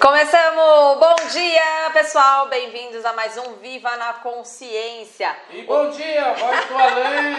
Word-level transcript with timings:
Começamos! 0.00 0.98
Bom 1.00 1.16
dia, 1.32 1.90
pessoal! 1.92 2.46
Bem-vindos 2.46 3.04
a 3.04 3.12
mais 3.14 3.36
um 3.36 3.54
Viva 3.54 3.96
na 3.96 4.12
Consciência. 4.14 5.36
E 5.50 5.62
bom 5.62 5.90
dia, 5.90 6.34
voz 6.34 6.64
do 6.66 6.78
além! 6.78 7.36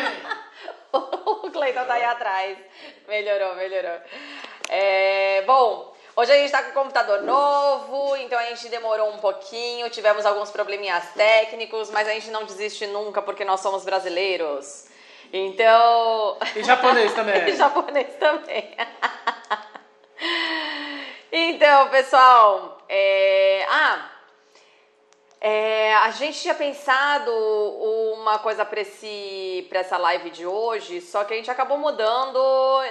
o 1.46 1.52
Cleiton 1.52 1.86
tá 1.86 1.94
aí 1.94 2.04
atrás. 2.04 2.58
Melhorou, 3.08 3.56
melhorou. 3.56 4.00
É, 4.68 5.42
bom, 5.48 5.96
hoje 6.18 6.34
a 6.34 6.36
gente 6.36 6.52
tá 6.52 6.62
com 6.64 6.72
o 6.72 6.74
computador 6.74 7.22
novo, 7.22 8.18
então 8.18 8.38
a 8.38 8.44
gente 8.48 8.68
demorou 8.68 9.10
um 9.10 9.20
pouquinho, 9.20 9.90
tivemos 9.90 10.26
alguns 10.26 10.52
probleminhas 10.52 11.14
técnicos, 11.14 11.90
mas 11.90 12.10
a 12.10 12.12
gente 12.12 12.30
não 12.30 12.44
desiste 12.44 12.86
nunca 12.88 13.22
porque 13.22 13.46
nós 13.46 13.62
somos 13.62 13.86
brasileiros. 13.86 14.90
Então. 15.32 16.38
E 16.56 16.64
japonês 16.64 17.14
também. 17.14 17.48
e 17.48 17.56
japonês 17.56 18.14
também. 18.20 18.76
Então, 21.32 21.90
pessoal, 21.90 22.84
é... 22.90 23.64
ah, 23.70 24.19
é, 25.42 25.96
a 25.96 26.12
gente 26.12 26.42
tinha 26.42 26.54
pensado 26.54 27.32
uma 28.14 28.40
coisa 28.40 28.66
para 28.66 28.82
essa 29.80 29.98
live 29.98 30.32
de 30.32 30.46
hoje, 30.46 31.00
só 31.00 31.24
que 31.24 31.34
a 31.34 31.38
gente 31.38 31.50
acabou 31.50 31.78
mudando 31.78 32.38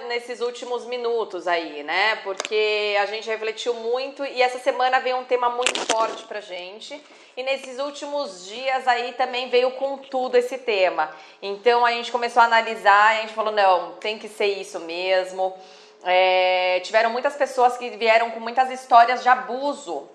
nesses 0.09 0.41
últimos 0.41 0.87
minutos 0.87 1.47
aí, 1.47 1.83
né? 1.83 2.16
Porque 2.25 2.97
a 3.01 3.05
gente 3.05 3.29
refletiu 3.29 3.75
muito 3.75 4.25
e 4.25 4.41
essa 4.41 4.59
semana 4.59 4.98
veio 4.98 5.19
um 5.19 5.25
tema 5.25 5.51
muito 5.51 5.79
forte 5.92 6.23
pra 6.25 6.41
gente. 6.41 6.98
E 7.37 7.42
nesses 7.42 7.79
últimos 7.79 8.47
dias 8.47 8.89
aí 8.89 9.12
também 9.12 9.51
veio 9.51 9.70
com 9.73 9.98
tudo 9.98 10.37
esse 10.37 10.56
tema. 10.56 11.15
Então 11.42 11.84
a 11.84 11.92
gente 11.92 12.11
começou 12.11 12.42
a 12.42 12.47
analisar 12.47 13.15
e 13.15 13.19
a 13.19 13.20
gente 13.20 13.34
falou: 13.34 13.53
não, 13.53 13.92
tem 13.97 14.19
que 14.19 14.27
ser 14.27 14.47
isso 14.47 14.80
mesmo. 14.80 15.55
É, 16.03 16.80
tiveram 16.80 17.11
muitas 17.11 17.37
pessoas 17.37 17.77
que 17.77 17.91
vieram 17.91 18.30
com 18.30 18.41
muitas 18.41 18.70
histórias 18.70 19.23
de 19.23 19.28
abuso, 19.28 20.09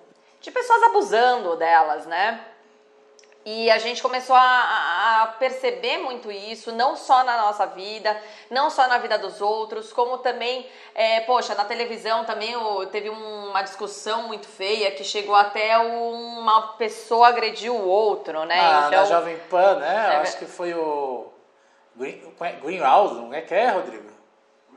de 0.43 0.51
pessoas 0.51 0.83
abusando 0.83 1.55
delas, 1.55 2.05
né? 2.05 2.39
E 3.45 3.69
a 3.71 3.77
gente 3.77 4.01
começou 4.01 4.35
a, 4.35 5.21
a, 5.21 5.27
perceber 5.39 5.97
muito 5.97 6.31
isso, 6.31 6.71
não 6.71 6.95
só 6.95 7.23
na 7.25 7.37
nossa 7.37 7.65
vida, 7.65 8.15
não 8.49 8.69
só 8.69 8.87
na 8.87 8.97
vida 8.97 9.17
dos 9.17 9.41
outros, 9.41 9.91
como 9.91 10.17
também, 10.19 10.65
é, 10.95 11.21
poxa, 11.21 11.53
na 11.55 11.65
televisão 11.65 12.23
também 12.23 12.53
teve 12.91 13.09
uma 13.09 13.61
discussão 13.61 14.23
muito 14.23 14.47
feia 14.47 14.91
que 14.91 15.03
chegou 15.03 15.35
até 15.35 15.77
uma 15.77 16.73
pessoa 16.77 17.29
agredir 17.29 17.71
o 17.71 17.85
outro, 17.85 18.45
né? 18.45 18.59
Ah, 18.59 18.85
então, 18.87 19.01
na 19.01 19.05
Jovem 19.05 19.37
Pan, 19.49 19.75
né? 19.75 20.13
É, 20.13 20.15
Acho 20.17 20.37
que 20.37 20.45
foi 20.45 20.73
o 20.73 21.29
Green, 21.95 22.21
Greenwald, 22.61 23.15
não 23.15 23.33
é 23.33 23.41
que 23.41 23.53
é, 23.53 23.71
Rodrigo? 23.71 24.09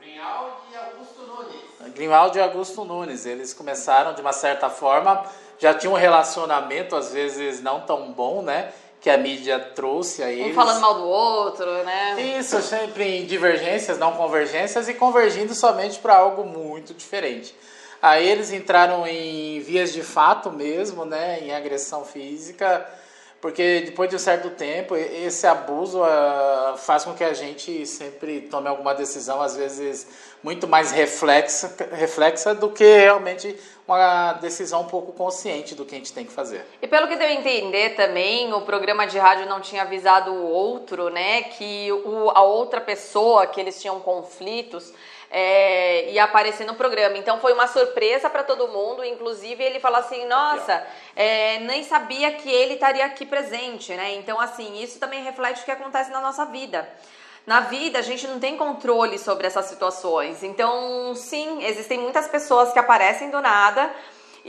Greenwald 0.07 0.53
e 0.71 0.77
Augusto 0.77 1.21
Nunes. 1.21 1.93
Greenwald 1.93 2.37
e 2.37 2.41
Augusto 2.41 2.85
Nunes, 2.85 3.25
eles 3.25 3.53
começaram 3.53 4.13
de 4.13 4.21
uma 4.21 4.31
certa 4.31 4.69
forma, 4.69 5.25
já 5.59 5.73
tinham 5.73 5.93
um 5.93 5.97
relacionamento 5.97 6.95
às 6.95 7.11
vezes 7.11 7.61
não 7.61 7.81
tão 7.81 8.11
bom, 8.11 8.41
né? 8.41 8.71
Que 9.01 9.09
a 9.09 9.17
mídia 9.17 9.59
trouxe 9.59 10.23
a 10.23 10.31
eles. 10.31 10.51
Um 10.51 10.55
falando 10.55 10.81
mal 10.81 10.93
do 10.95 11.05
outro, 11.05 11.65
né? 11.83 12.21
Isso, 12.39 12.61
sempre 12.61 13.03
em 13.03 13.25
divergências, 13.25 13.97
não 13.97 14.13
convergências 14.13 14.87
e 14.87 14.93
convergindo 14.93 15.53
somente 15.53 15.99
para 15.99 16.15
algo 16.17 16.43
muito 16.43 16.93
diferente. 16.93 17.55
Aí 18.01 18.27
eles 18.27 18.51
entraram 18.51 19.05
em 19.05 19.59
vias 19.59 19.91
de 19.91 20.01
fato 20.01 20.51
mesmo, 20.51 21.05
né? 21.05 21.39
Em 21.41 21.53
agressão 21.53 22.05
física 22.05 22.87
porque 23.41 23.81
depois 23.85 24.09
de 24.09 24.15
um 24.15 24.19
certo 24.19 24.49
tempo 24.51 24.95
esse 24.95 25.45
abuso 25.45 26.01
uh, 26.01 26.77
faz 26.77 27.03
com 27.03 27.13
que 27.13 27.23
a 27.23 27.33
gente 27.33 27.85
sempre 27.85 28.41
tome 28.41 28.67
alguma 28.67 28.93
decisão 28.93 29.41
às 29.41 29.55
vezes 29.55 30.07
muito 30.43 30.67
mais 30.67 30.91
reflexa, 30.91 31.75
reflexa 31.91 32.55
do 32.55 32.69
que 32.69 32.83
realmente 32.83 33.55
uma 33.87 34.33
decisão 34.33 34.81
um 34.81 34.87
pouco 34.87 35.13
consciente 35.13 35.73
do 35.73 35.85
que 35.85 35.95
a 35.95 35.97
gente 35.97 36.11
tem 36.11 36.25
que 36.25 36.31
fazer. 36.31 36.65
E 36.81 36.87
pelo 36.87 37.07
que 37.07 37.15
deu 37.15 37.27
a 37.27 37.31
entender 37.31 37.91
também, 37.95 38.53
o 38.53 38.61
programa 38.61 39.07
de 39.07 39.17
rádio 39.17 39.47
não 39.47 39.61
tinha 39.61 39.83
avisado 39.83 40.31
o 40.31 40.45
outro, 40.45 41.09
né, 41.09 41.43
que 41.43 41.91
o, 41.91 42.29
a 42.31 42.41
outra 42.41 42.81
pessoa 42.81 43.47
que 43.47 43.59
eles 43.59 43.81
tinham 43.81 43.99
conflitos 43.99 44.93
é, 45.29 46.11
ia 46.11 46.23
aparecer 46.23 46.65
no 46.65 46.75
programa. 46.75 47.17
Então 47.17 47.39
foi 47.39 47.53
uma 47.53 47.67
surpresa 47.67 48.29
para 48.29 48.43
todo 48.43 48.67
mundo. 48.67 49.03
Inclusive 49.03 49.63
ele 49.63 49.79
falou 49.79 49.99
assim: 49.99 50.25
Nossa, 50.25 50.85
é, 51.15 51.59
nem 51.59 51.83
sabia 51.83 52.31
que 52.31 52.49
ele 52.49 52.75
estaria 52.75 53.05
aqui 53.05 53.25
presente, 53.25 53.93
né? 53.93 54.15
Então, 54.15 54.39
assim, 54.39 54.81
isso 54.81 54.99
também 54.99 55.23
reflete 55.23 55.61
o 55.61 55.65
que 55.65 55.71
acontece 55.71 56.11
na 56.11 56.21
nossa 56.21 56.45
vida. 56.45 56.87
Na 57.45 57.61
vida, 57.61 57.99
a 57.99 58.01
gente 58.01 58.27
não 58.27 58.39
tem 58.39 58.57
controle 58.57 59.17
sobre 59.17 59.47
essas 59.47 59.65
situações. 59.67 60.43
Então, 60.43 61.15
sim, 61.15 61.63
existem 61.63 61.97
muitas 61.97 62.27
pessoas 62.27 62.73
que 62.73 62.79
aparecem 62.79 63.29
do 63.29 63.41
nada. 63.41 63.89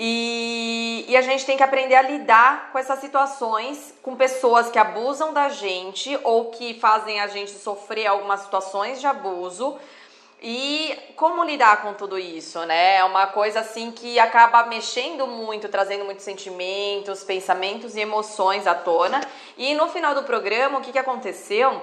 E, 0.00 1.04
e, 1.08 1.16
a 1.16 1.22
gente 1.22 1.44
tem 1.44 1.56
que 1.56 1.62
aprender 1.62 1.96
a 1.96 2.02
lidar 2.02 2.70
com 2.70 2.78
essas 2.78 3.00
situações, 3.00 3.92
com 4.00 4.14
pessoas 4.14 4.70
que 4.70 4.78
abusam 4.78 5.32
da 5.32 5.48
gente 5.48 6.16
ou 6.22 6.52
que 6.52 6.74
fazem 6.74 7.20
a 7.20 7.26
gente 7.26 7.50
sofrer 7.50 8.06
algumas 8.06 8.40
situações 8.40 9.00
de 9.00 9.08
abuso 9.08 9.76
e 10.40 10.96
como 11.16 11.42
lidar 11.42 11.82
com 11.82 11.92
tudo 11.94 12.16
isso, 12.18 12.64
né? 12.64 12.96
É 12.96 13.04
uma 13.04 13.26
coisa 13.26 13.60
assim 13.60 13.90
que 13.90 14.18
acaba 14.20 14.64
mexendo 14.66 15.26
muito, 15.26 15.68
trazendo 15.68 16.04
muitos 16.04 16.24
sentimentos, 16.24 17.24
pensamentos 17.24 17.96
e 17.96 18.00
emoções 18.00 18.66
à 18.66 18.74
tona. 18.74 19.20
E 19.56 19.74
no 19.74 19.88
final 19.88 20.14
do 20.14 20.22
programa, 20.22 20.78
o 20.78 20.80
que, 20.80 20.92
que 20.92 20.98
aconteceu? 20.98 21.82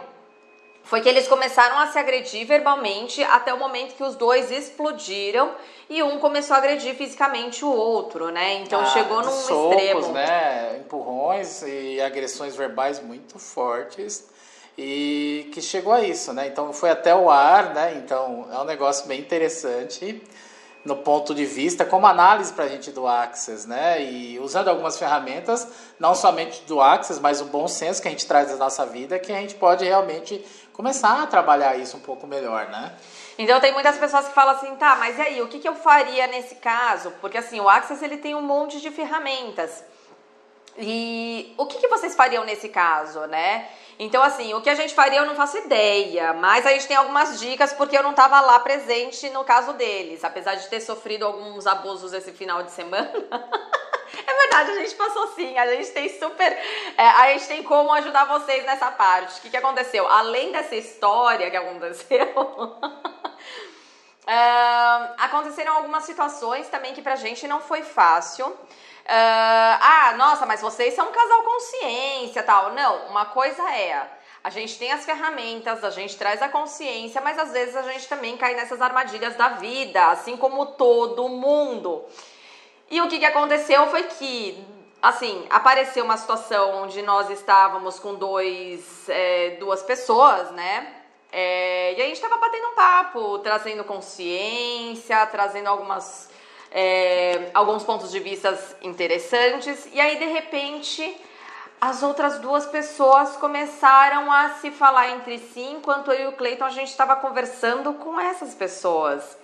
Foi 0.84 1.02
que 1.02 1.10
eles 1.10 1.28
começaram 1.28 1.80
a 1.80 1.88
se 1.88 1.98
agredir 1.98 2.46
verbalmente 2.46 3.22
até 3.24 3.54
o 3.54 3.58
momento 3.58 3.96
que 3.96 4.04
os 4.04 4.16
dois 4.16 4.52
explodiram 4.52 5.52
e 5.90 6.02
um 6.02 6.20
começou 6.20 6.54
a 6.56 6.60
agredir 6.60 6.96
fisicamente 6.96 7.66
o 7.66 7.70
outro, 7.70 8.30
né? 8.30 8.54
Então 8.62 8.82
ah, 8.82 8.86
chegou 8.86 9.22
num 9.22 9.32
socos, 9.32 9.76
extremo. 9.76 10.12
né? 10.14 10.78
Empurrões 10.78 11.64
e 11.64 12.00
agressões 12.00 12.56
verbais 12.56 13.02
muito 13.02 13.38
fortes 13.38 14.30
e 14.78 15.50
que 15.54 15.62
chegou 15.62 15.94
a 15.94 16.02
isso, 16.02 16.34
né? 16.34 16.48
Então 16.48 16.74
foi 16.74 16.90
até 16.90 17.16
o 17.16 17.30
ar, 17.30 17.74
né? 17.74 17.94
Então 17.96 18.48
é 18.52 18.60
um 18.60 18.66
negócio 18.66 19.08
bem 19.08 19.20
interessante 19.20 20.22
no 20.86 20.98
ponto 20.98 21.34
de 21.34 21.46
vista 21.46 21.84
como 21.84 22.06
análise 22.06 22.54
para 22.54 22.66
a 22.66 22.68
gente 22.68 22.92
do 22.92 23.08
Access, 23.08 23.68
né? 23.68 24.04
E 24.04 24.40
usando 24.40 24.68
algumas 24.68 25.00
ferramentas, 25.00 25.68
não 26.00 26.14
somente 26.14 26.62
do 26.68 26.80
Access, 26.80 27.20
mas 27.20 27.42
o 27.42 27.46
bom 27.46 27.68
senso 27.68 28.02
que 28.02 28.08
a 28.08 28.12
gente 28.12 28.28
traz 28.28 28.50
da 28.50 28.56
nossa 28.58 28.86
vida, 28.86 29.18
que 29.18 29.34
a 29.34 29.40
gente 29.42 29.56
pode 29.56 29.84
realmente 29.84 30.46
começar 30.72 31.24
a 31.24 31.28
trabalhar 31.28 31.76
isso 31.76 31.98
um 31.98 32.02
pouco 32.02 32.28
melhor, 32.28 32.68
né? 32.68 32.94
Então 33.38 33.60
tem 33.60 33.74
muitas 33.74 33.98
pessoas 33.98 34.28
que 34.28 34.34
falam 34.34 34.56
assim, 34.56 34.76
tá, 34.76 34.96
mas 34.98 35.18
e 35.18 35.22
aí, 35.22 35.42
o 35.42 35.48
que, 35.48 35.60
que 35.60 35.68
eu 35.68 35.76
faria 35.76 36.28
nesse 36.28 36.56
caso? 36.56 37.12
Porque 37.20 37.38
assim, 37.38 37.60
o 37.60 37.68
Access 37.68 38.04
ele 38.04 38.18
tem 38.18 38.36
um 38.36 38.42
monte 38.42 38.80
de 38.80 38.92
ferramentas. 38.92 39.84
E 40.78 41.54
o 41.58 41.66
que, 41.66 41.80
que 41.80 41.88
vocês 41.88 42.16
fariam 42.16 42.44
nesse 42.44 42.70
caso, 42.70 43.22
né? 43.22 43.68
Então, 43.98 44.22
assim, 44.22 44.54
o 44.54 44.62
que 44.62 44.70
a 44.70 44.76
gente 44.76 44.94
faria 44.94 45.20
eu 45.20 45.26
não 45.26 45.36
faço 45.36 45.58
ideia, 45.58 46.34
mas 46.34 46.66
a 46.66 46.72
gente 46.72 46.88
tem 46.88 46.98
algumas 46.98 47.40
dicas 47.40 47.72
porque 47.74 47.98
eu 47.98 48.04
não 48.04 48.12
estava 48.12 48.42
lá 48.42 48.60
presente 48.60 49.30
no 49.30 49.44
caso 49.44 49.74
deles, 49.74 50.24
apesar 50.24 50.56
de 50.56 50.68
ter 50.68 50.82
sofrido 50.82 51.26
alguns 51.26 51.66
abusos 51.66 52.12
esse 52.12 52.34
final 52.34 52.62
de 52.64 52.72
semana. 52.72 53.10
é 54.28 54.34
verdade, 54.34 54.72
a 54.72 54.76
gente 54.76 54.96
passou 54.96 55.28
sim, 55.28 55.58
a 55.58 55.68
gente 55.74 55.92
tem 55.92 56.10
super. 56.10 56.58
É, 56.98 57.08
a 57.08 57.34
gente 57.34 57.48
tem 57.48 57.64
como 57.64 57.94
ajudar 57.94 58.26
vocês 58.26 58.66
nessa 58.66 58.92
parte. 58.92 59.40
O 59.40 59.42
que, 59.44 59.50
que 59.50 59.58
aconteceu? 59.58 60.06
Além 60.08 60.52
dessa 60.52 60.76
história 60.76 61.50
que 61.50 61.58
aconteceu. 61.58 62.76
Uh, 64.26 65.14
aconteceram 65.20 65.76
algumas 65.78 66.04
situações 66.04 66.68
também 66.68 66.96
que 66.96 67.02
pra 67.02 67.16
gente 67.16 67.48
não 67.48 67.62
foi 67.62 67.84
fácil. 67.84 68.48
Uh, 68.48 68.58
ah, 69.08 70.16
nossa, 70.18 70.48
mas 70.48 70.62
vocês 70.62 70.96
são 70.96 71.10
um 71.10 71.12
casal 71.12 71.44
consciência 71.44 72.42
tal. 72.42 72.74
Não, 72.74 73.06
uma 73.08 73.26
coisa 73.26 73.62
é. 73.72 74.10
A 74.44 74.50
gente 74.50 74.78
tem 74.80 74.92
as 74.92 75.06
ferramentas, 75.06 75.84
a 75.84 75.92
gente 75.92 76.18
traz 76.18 76.42
a 76.42 76.50
consciência, 76.50 77.22
mas 77.22 77.38
às 77.38 77.52
vezes 77.52 77.76
a 77.76 77.84
gente 77.84 78.08
também 78.08 78.36
cai 78.36 78.56
nessas 78.56 78.82
armadilhas 78.82 79.36
da 79.36 79.50
vida, 79.50 80.08
assim 80.08 80.38
como 80.38 80.68
todo 80.68 81.30
mundo. 81.30 82.04
E 82.90 83.02
o 83.02 83.08
que, 83.08 83.20
que 83.20 83.26
aconteceu 83.26 83.88
foi 83.88 84.04
que, 84.04 84.64
assim, 85.02 85.46
apareceu 85.50 86.04
uma 86.04 86.18
situação 86.18 86.84
onde 86.84 87.02
nós 87.02 87.30
estávamos 87.30 88.00
com 88.00 88.16
dois, 88.16 89.08
é, 89.10 89.58
duas 89.60 89.82
pessoas, 89.84 90.52
né? 90.52 90.95
É, 91.38 91.96
e 91.98 92.02
a 92.02 92.06
gente 92.06 92.16
estava 92.16 92.38
batendo 92.38 92.66
um 92.68 92.76
papo, 92.76 93.40
trazendo 93.40 93.84
consciência, 93.84 95.26
trazendo 95.26 95.68
algumas, 95.68 96.30
é, 96.72 97.50
alguns 97.54 97.84
pontos 97.84 98.10
de 98.10 98.22
vista 98.22 98.58
interessantes. 98.82 99.86
E 99.92 100.00
aí, 100.00 100.18
de 100.18 100.28
repente, 100.28 101.22
as 101.82 102.02
outras 102.02 102.40
duas 102.40 102.66
pessoas 102.66 103.36
começaram 103.36 104.32
a 104.32 104.52
se 104.52 104.72
falar 104.72 105.10
entre 105.10 105.38
si, 105.40 105.60
enquanto 105.60 106.10
eu 106.14 106.22
e 106.22 106.28
o 106.28 106.38
Cleiton 106.38 106.64
a 106.64 106.70
gente 106.70 106.88
estava 106.88 107.18
conversando 107.18 107.92
com 107.96 108.18
essas 108.18 108.56
pessoas. 108.56 109.38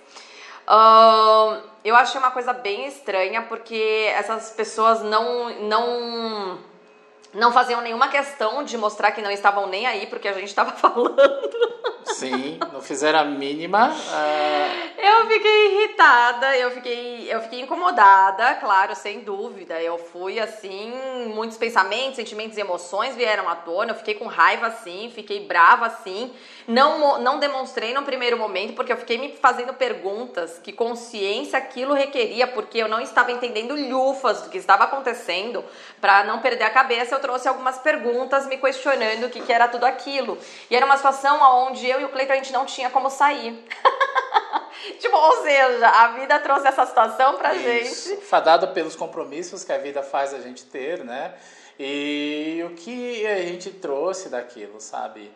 Uh, 0.66 1.60
eu 1.84 1.94
achei 1.94 2.18
uma 2.18 2.30
coisa 2.30 2.54
bem 2.54 2.86
estranha 2.86 3.42
porque 3.42 4.10
essas 4.16 4.48
pessoas 4.48 5.02
não, 5.02 5.50
não 5.60 6.58
não 7.34 7.52
faziam 7.52 7.82
nenhuma 7.82 8.08
questão 8.08 8.62
de 8.62 8.78
mostrar 8.78 9.12
que 9.12 9.20
não 9.20 9.30
estavam 9.30 9.66
nem 9.66 9.86
aí 9.86 10.06
porque 10.06 10.28
a 10.28 10.32
gente 10.32 10.48
estava 10.48 10.72
falando. 10.76 11.71
Sim, 12.22 12.56
não 12.72 12.80
fizeram 12.80 13.18
a 13.18 13.24
mínima. 13.24 13.88
Uh... 13.88 14.92
Eu 14.96 15.26
fiquei 15.26 15.66
irritada, 15.74 16.56
eu 16.56 16.70
fiquei, 16.70 17.26
eu 17.28 17.40
fiquei 17.42 17.60
incomodada, 17.60 18.54
claro, 18.54 18.94
sem 18.94 19.20
dúvida. 19.20 19.82
Eu 19.82 19.98
fui 19.98 20.38
assim, 20.38 20.92
muitos 21.34 21.58
pensamentos, 21.58 22.14
sentimentos 22.14 22.56
e 22.56 22.60
emoções 22.60 23.16
vieram 23.16 23.48
à 23.48 23.56
tona. 23.56 23.90
Eu 23.90 23.96
fiquei 23.96 24.14
com 24.14 24.26
raiva 24.26 24.68
assim, 24.68 25.10
fiquei 25.12 25.44
brava 25.44 25.86
assim. 25.86 26.32
Não, 26.68 27.18
não 27.18 27.40
demonstrei 27.40 27.92
no 27.92 28.02
primeiro 28.02 28.38
momento, 28.38 28.74
porque 28.74 28.92
eu 28.92 28.96
fiquei 28.96 29.18
me 29.18 29.32
fazendo 29.32 29.74
perguntas 29.74 30.60
que 30.62 30.72
consciência 30.72 31.58
aquilo 31.58 31.92
requeria, 31.94 32.46
porque 32.46 32.78
eu 32.78 32.86
não 32.86 33.00
estava 33.00 33.32
entendendo 33.32 33.74
lufas 33.74 34.42
do 34.42 34.50
que 34.50 34.58
estava 34.58 34.84
acontecendo. 34.84 35.64
Para 36.00 36.22
não 36.22 36.38
perder 36.38 36.64
a 36.64 36.70
cabeça, 36.70 37.16
eu 37.16 37.20
trouxe 37.20 37.48
algumas 37.48 37.78
perguntas 37.78 38.46
me 38.46 38.56
questionando 38.56 39.24
o 39.26 39.30
que, 39.30 39.40
que 39.40 39.52
era 39.52 39.66
tudo 39.66 39.84
aquilo. 39.84 40.38
E 40.70 40.76
era 40.76 40.86
uma 40.86 40.96
situação 40.96 41.40
onde 41.66 41.88
eu 41.88 42.00
e 42.12 42.14
Cleiton 42.14 42.32
a 42.32 42.36
gente 42.36 42.52
não 42.52 42.66
tinha 42.66 42.90
como 42.90 43.10
sair. 43.10 43.64
tipo, 45.00 45.16
ou 45.16 45.42
seja, 45.42 45.88
a 45.88 46.08
vida 46.08 46.38
trouxe 46.40 46.68
essa 46.68 46.84
situação 46.86 47.36
pra 47.36 47.54
Isso. 47.54 48.10
gente. 48.10 48.24
Fadada 48.24 48.66
pelos 48.66 48.94
compromissos 48.94 49.64
que 49.64 49.72
a 49.72 49.78
vida 49.78 50.02
faz 50.02 50.34
a 50.34 50.40
gente 50.40 50.64
ter, 50.64 51.04
né? 51.04 51.34
E 51.78 52.62
o 52.66 52.74
que 52.74 53.26
a 53.26 53.42
gente 53.42 53.70
trouxe 53.70 54.28
daquilo, 54.28 54.80
sabe? 54.80 55.32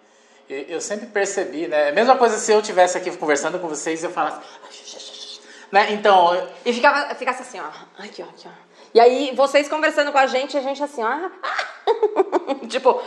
Eu 0.49 0.81
sempre 0.81 1.07
percebi, 1.07 1.67
né? 1.67 1.89
A 1.89 1.93
mesma 1.93 2.17
coisa 2.17 2.39
se 2.39 2.53
eu 2.53 2.63
tivesse 2.63 2.97
aqui 2.97 3.11
conversando 3.17 3.59
com 3.59 3.67
vocês 3.67 4.03
e 4.03 4.07
eu 4.07 4.13
falasse. 4.13 4.41
Né? 5.73 5.93
Então. 5.93 6.49
E 6.65 6.73
ficava, 6.73 7.15
ficasse 7.17 7.43
assim, 7.43 7.59
ó. 7.59 7.69
Aqui, 8.01 8.23
ó, 8.23 8.27
aqui, 8.27 8.47
ó. 8.47 8.67
E 8.95 9.01
aí, 9.01 9.35
vocês 9.35 9.69
conversando 9.69 10.13
com 10.13 10.19
a 10.19 10.27
gente, 10.27 10.57
a 10.57 10.61
gente 10.61 10.83
assim, 10.83 11.03
ó. 11.03 11.31
tipo, 12.69 13.03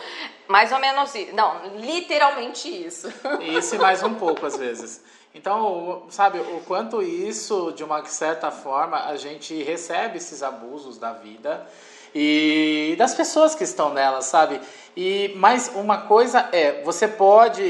mais 0.50 0.72
ou 0.72 0.80
menos 0.80 1.14
isso. 1.14 1.34
Não, 1.36 1.78
literalmente 1.78 2.68
isso. 2.68 3.08
Isso 3.40 3.76
e 3.76 3.78
mais 3.78 4.02
um 4.02 4.16
pouco, 4.16 4.48
às 4.48 4.58
vezes. 4.58 5.02
Então, 5.34 6.08
sabe, 6.10 6.40
o 6.40 6.62
quanto 6.68 7.04
isso, 7.04 7.72
de 7.76 7.84
uma 7.84 8.04
certa 8.06 8.50
forma, 8.50 9.06
a 9.06 9.16
gente 9.16 9.62
recebe 9.62 10.18
esses 10.18 10.42
abusos 10.42 10.98
da 10.98 11.14
vida 11.14 11.68
e 12.16 12.96
das 12.98 13.14
pessoas 13.14 13.54
que 13.54 13.64
estão 13.64 13.94
nela, 13.94 14.22
sabe? 14.22 14.60
E 14.98 15.32
mais 15.36 15.72
uma 15.76 16.00
coisa 16.00 16.50
é, 16.52 16.82
você 16.82 17.08
pode 17.08 17.62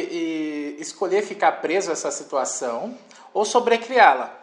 escolher 0.80 1.22
ficar 1.22 1.52
preso 1.60 1.90
a 1.90 1.94
essa 1.94 2.10
situação 2.10 2.98
ou 3.34 3.44
sobrecriá-la. 3.44 4.34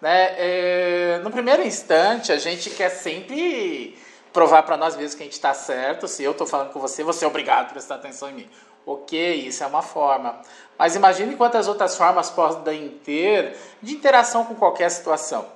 Né? 0.00 0.34
É, 0.36 1.20
no 1.22 1.30
primeiro 1.30 1.62
instante, 1.62 2.32
a 2.32 2.36
gente 2.36 2.68
quer 2.70 2.88
sempre 2.88 3.96
provar 4.32 4.62
para 4.62 4.76
nós 4.76 4.96
mesmos 4.96 5.14
que 5.14 5.22
a 5.22 5.26
gente 5.26 5.34
está 5.34 5.54
certo. 5.54 6.08
Se 6.08 6.22
eu 6.22 6.32
estou 6.32 6.46
falando 6.46 6.72
com 6.72 6.80
você, 6.80 7.02
você 7.02 7.24
é 7.24 7.28
obrigado 7.28 7.66
a 7.66 7.70
prestar 7.70 7.96
atenção 7.96 8.30
em 8.30 8.34
mim. 8.34 8.50
Ok, 8.84 9.34
isso 9.34 9.62
é 9.62 9.66
uma 9.66 9.82
forma. 9.82 10.40
Mas 10.76 10.96
imagine 10.96 11.36
quantas 11.36 11.68
outras 11.68 11.96
formas 11.96 12.30
podem 12.30 12.88
ter 13.04 13.56
de 13.80 13.94
interação 13.94 14.44
com 14.44 14.54
qualquer 14.54 14.90
situação. 14.90 15.46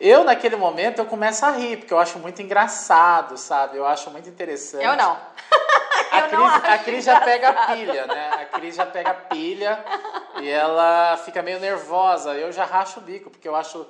Eu, 0.00 0.24
naquele 0.24 0.56
momento, 0.56 0.98
eu 0.98 1.06
começo 1.06 1.46
a 1.46 1.52
rir, 1.52 1.76
porque 1.76 1.94
eu 1.94 1.98
acho 1.98 2.18
muito 2.18 2.42
engraçado, 2.42 3.36
sabe? 3.36 3.76
Eu 3.76 3.86
acho 3.86 4.10
muito 4.10 4.28
interessante. 4.28 4.84
Eu 4.84 4.96
não. 4.96 5.16
A 6.10 6.18
eu 6.18 6.28
Cris, 6.28 6.38
não 6.38 6.46
a 6.46 6.78
Cris 6.78 7.04
já 7.06 7.20
pega 7.20 7.52
pilha, 7.68 8.06
né? 8.06 8.30
A 8.34 8.44
Cris 8.44 8.74
já 8.74 8.84
pega 8.84 9.14
pilha 9.14 9.82
e 10.42 10.48
ela 10.48 11.16
fica 11.24 11.40
meio 11.40 11.58
nervosa. 11.58 12.34
Eu 12.34 12.52
já 12.52 12.66
racho 12.66 13.00
o 13.00 13.02
bico, 13.02 13.30
porque 13.30 13.48
eu 13.48 13.56
acho 13.56 13.86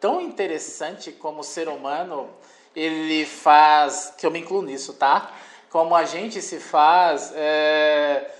tão 0.00 0.18
interessante 0.18 1.12
como 1.12 1.40
o 1.40 1.44
ser 1.44 1.68
humano 1.68 2.30
ele 2.76 3.24
faz, 3.24 4.12
que 4.18 4.26
eu 4.26 4.30
me 4.30 4.40
incluo 4.40 4.60
nisso, 4.60 4.92
tá? 4.92 5.30
Como 5.70 5.96
a 5.96 6.04
gente 6.04 6.42
se 6.42 6.60
faz 6.60 7.32
é, 7.34 8.30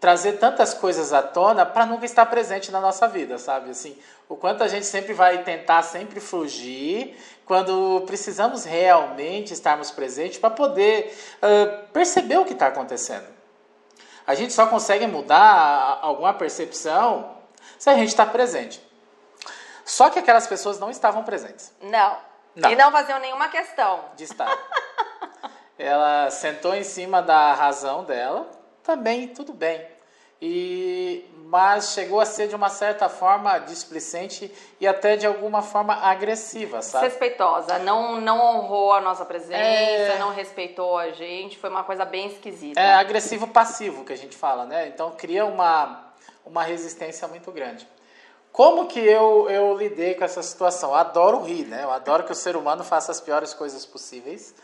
trazer 0.00 0.38
tantas 0.38 0.72
coisas 0.72 1.12
à 1.12 1.22
tona 1.22 1.66
para 1.66 1.84
nunca 1.84 2.06
estar 2.06 2.24
presente 2.26 2.72
na 2.72 2.80
nossa 2.80 3.06
vida, 3.06 3.36
sabe? 3.36 3.70
Assim, 3.70 3.96
o 4.28 4.34
quanto 4.34 4.64
a 4.64 4.68
gente 4.68 4.86
sempre 4.86 5.12
vai 5.12 5.44
tentar 5.44 5.82
sempre 5.82 6.20
fugir 6.20 7.16
quando 7.44 8.02
precisamos 8.06 8.64
realmente 8.64 9.52
estarmos 9.52 9.90
presentes 9.90 10.38
para 10.38 10.50
poder 10.50 11.16
perceber 11.92 12.38
o 12.38 12.44
que 12.44 12.54
está 12.54 12.66
acontecendo. 12.66 13.26
A 14.26 14.34
gente 14.34 14.52
só 14.52 14.66
consegue 14.66 15.06
mudar 15.06 16.00
alguma 16.02 16.34
percepção 16.34 17.36
se 17.78 17.88
a 17.88 17.94
gente 17.94 18.08
está 18.08 18.26
presente. 18.26 18.84
Só 19.84 20.10
que 20.10 20.18
aquelas 20.18 20.48
pessoas 20.48 20.80
não 20.80 20.90
estavam 20.90 21.22
presentes. 21.22 21.72
Não. 21.80 22.25
Não. 22.56 22.70
E 22.70 22.74
não 22.74 22.90
faziam 22.90 23.18
nenhuma 23.20 23.48
questão. 23.48 24.06
De 24.16 24.24
estar. 24.24 24.48
ela 25.78 26.30
sentou 26.30 26.74
em 26.74 26.82
cima 26.82 27.20
da 27.20 27.52
razão 27.52 28.02
dela, 28.04 28.50
também 28.82 29.28
tudo 29.28 29.52
bem. 29.52 29.86
E 30.40 31.24
mas 31.46 31.92
chegou 31.92 32.18
a 32.20 32.26
ser 32.26 32.48
de 32.48 32.56
uma 32.56 32.68
certa 32.68 33.08
forma 33.08 33.58
displicente 33.60 34.52
e 34.80 34.86
até 34.86 35.16
de 35.16 35.26
alguma 35.26 35.62
forma 35.62 35.94
agressiva, 35.94 36.82
sabe? 36.82 37.06
Respeitosa, 37.06 37.78
não 37.78 38.20
não 38.20 38.40
honrou 38.40 38.92
a 38.92 39.00
nossa 39.00 39.24
presença, 39.24 39.54
é... 39.54 40.18
não 40.18 40.30
respeitou 40.30 40.98
a 40.98 41.10
gente, 41.10 41.56
foi 41.56 41.70
uma 41.70 41.84
coisa 41.84 42.04
bem 42.04 42.26
esquisita. 42.26 42.80
É 42.80 42.94
agressivo 42.94 43.46
passivo 43.46 44.04
que 44.04 44.12
a 44.12 44.16
gente 44.16 44.36
fala, 44.36 44.66
né? 44.66 44.88
Então 44.88 45.12
cria 45.12 45.44
uma 45.46 46.04
uma 46.44 46.62
resistência 46.62 47.26
muito 47.28 47.50
grande. 47.52 47.88
Como 48.56 48.86
que 48.86 49.00
eu, 49.00 49.50
eu 49.50 49.76
lidei 49.76 50.14
com 50.14 50.24
essa 50.24 50.42
situação? 50.42 50.88
Eu 50.88 50.96
adoro 50.96 51.42
rir, 51.42 51.66
né? 51.66 51.84
Eu 51.84 51.90
adoro 51.90 52.24
que 52.24 52.32
o 52.32 52.34
ser 52.34 52.56
humano 52.56 52.82
faça 52.82 53.12
as 53.12 53.20
piores 53.20 53.52
coisas 53.52 53.84
possíveis. 53.84 54.54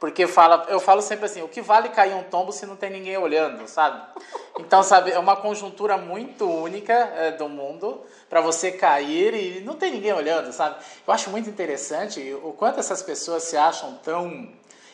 Porque 0.00 0.26
fala, 0.26 0.64
eu 0.70 0.80
falo 0.80 1.02
sempre 1.02 1.26
assim, 1.26 1.42
o 1.42 1.48
que 1.48 1.60
vale 1.60 1.90
cair 1.90 2.14
um 2.14 2.22
tombo 2.22 2.50
se 2.50 2.64
não 2.64 2.76
tem 2.76 2.88
ninguém 2.88 3.18
olhando, 3.18 3.68
sabe? 3.68 4.00
Então, 4.58 4.82
sabe, 4.82 5.10
é 5.12 5.18
uma 5.18 5.36
conjuntura 5.36 5.98
muito 5.98 6.48
única 6.48 6.94
é, 6.94 7.32
do 7.32 7.46
mundo 7.46 8.00
para 8.30 8.40
você 8.40 8.72
cair 8.72 9.34
e 9.34 9.60
não 9.60 9.74
tem 9.74 9.92
ninguém 9.92 10.14
olhando, 10.14 10.50
sabe? 10.50 10.76
Eu 11.06 11.12
acho 11.12 11.28
muito 11.28 11.50
interessante 11.50 12.32
o 12.42 12.54
quanto 12.54 12.80
essas 12.80 13.02
pessoas 13.02 13.42
se 13.42 13.58
acham 13.58 14.00
tão 14.02 14.48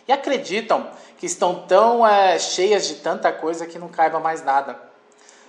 e 0.08 0.10
acreditam 0.10 0.90
que 1.16 1.26
estão 1.26 1.64
tão 1.68 2.04
é, 2.04 2.36
cheias 2.40 2.88
de 2.88 2.96
tanta 2.96 3.30
coisa 3.30 3.68
que 3.68 3.78
não 3.78 3.88
caiba 3.88 4.18
mais 4.18 4.42
nada. 4.42 4.87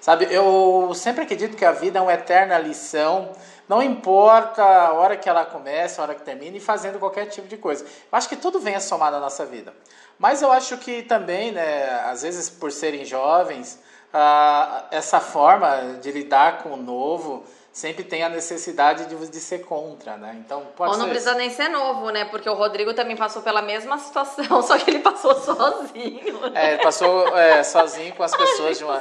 Sabe, 0.10 0.28
eu 0.32 0.92
sempre 0.96 1.22
acredito 1.22 1.56
que 1.56 1.64
a 1.64 1.72
vida 1.72 2.00
é 2.00 2.02
uma 2.02 2.12
eterna 2.12 2.58
lição, 2.58 3.32
não 3.68 3.80
importa 3.80 4.64
a 4.64 4.92
hora 4.92 5.16
que 5.16 5.30
ela 5.30 5.46
começa, 5.46 6.02
a 6.02 6.04
hora 6.04 6.16
que 6.16 6.24
termina, 6.24 6.58
e 6.58 6.60
fazendo 6.60 6.98
qualquer 6.98 7.28
tipo 7.28 7.48
de 7.48 7.56
coisa. 7.58 7.84
Eu 7.84 8.18
acho 8.18 8.28
que 8.28 8.36
tudo 8.36 8.60
vem 8.60 8.74
a 8.74 8.80
somar 8.80 9.12
na 9.12 9.20
nossa 9.20 9.46
vida. 9.46 9.72
Mas 10.18 10.42
eu 10.42 10.52
acho 10.52 10.78
que 10.78 11.04
também, 11.04 11.52
né, 11.52 11.92
às 12.06 12.24
vezes 12.24 12.50
por 12.50 12.72
serem 12.72 13.06
jovens, 13.06 13.80
ah, 14.12 14.86
essa 14.90 15.20
forma 15.20 16.00
de 16.02 16.12
lidar 16.12 16.64
com 16.64 16.70
o 16.70 16.78
novo 16.78 17.44
sempre 17.72 18.04
tem 18.04 18.24
a 18.24 18.30
necessidade 18.30 19.06
de, 19.06 19.28
de 19.28 19.40
ser 19.40 19.60
contra, 19.60 20.18
né? 20.18 20.36
Então 20.44 20.66
pode 20.76 20.94
Ou 20.94 20.98
não 20.98 21.06
ser 21.06 21.12
precisa 21.12 21.36
nem 21.36 21.52
ser 21.52 21.70
novo, 21.70 22.10
né? 22.10 22.26
Porque 22.26 22.50
o 22.50 22.56
Rodrigo 22.56 22.96
também 22.96 23.16
passou 23.16 23.44
pela 23.44 23.62
mesma 23.62 24.00
situação, 24.00 24.60
só 24.64 24.76
que 24.76 24.90
ele 24.90 25.00
passou 25.02 25.36
sozinho. 25.36 26.50
Né? 26.50 26.52
É, 26.56 26.74
ele 26.74 26.82
passou 26.82 27.38
é, 27.38 27.64
sozinho 27.64 28.16
com 28.16 28.24
as 28.24 28.34
pessoas 28.36 28.80
de 28.80 28.84
uma 28.84 29.00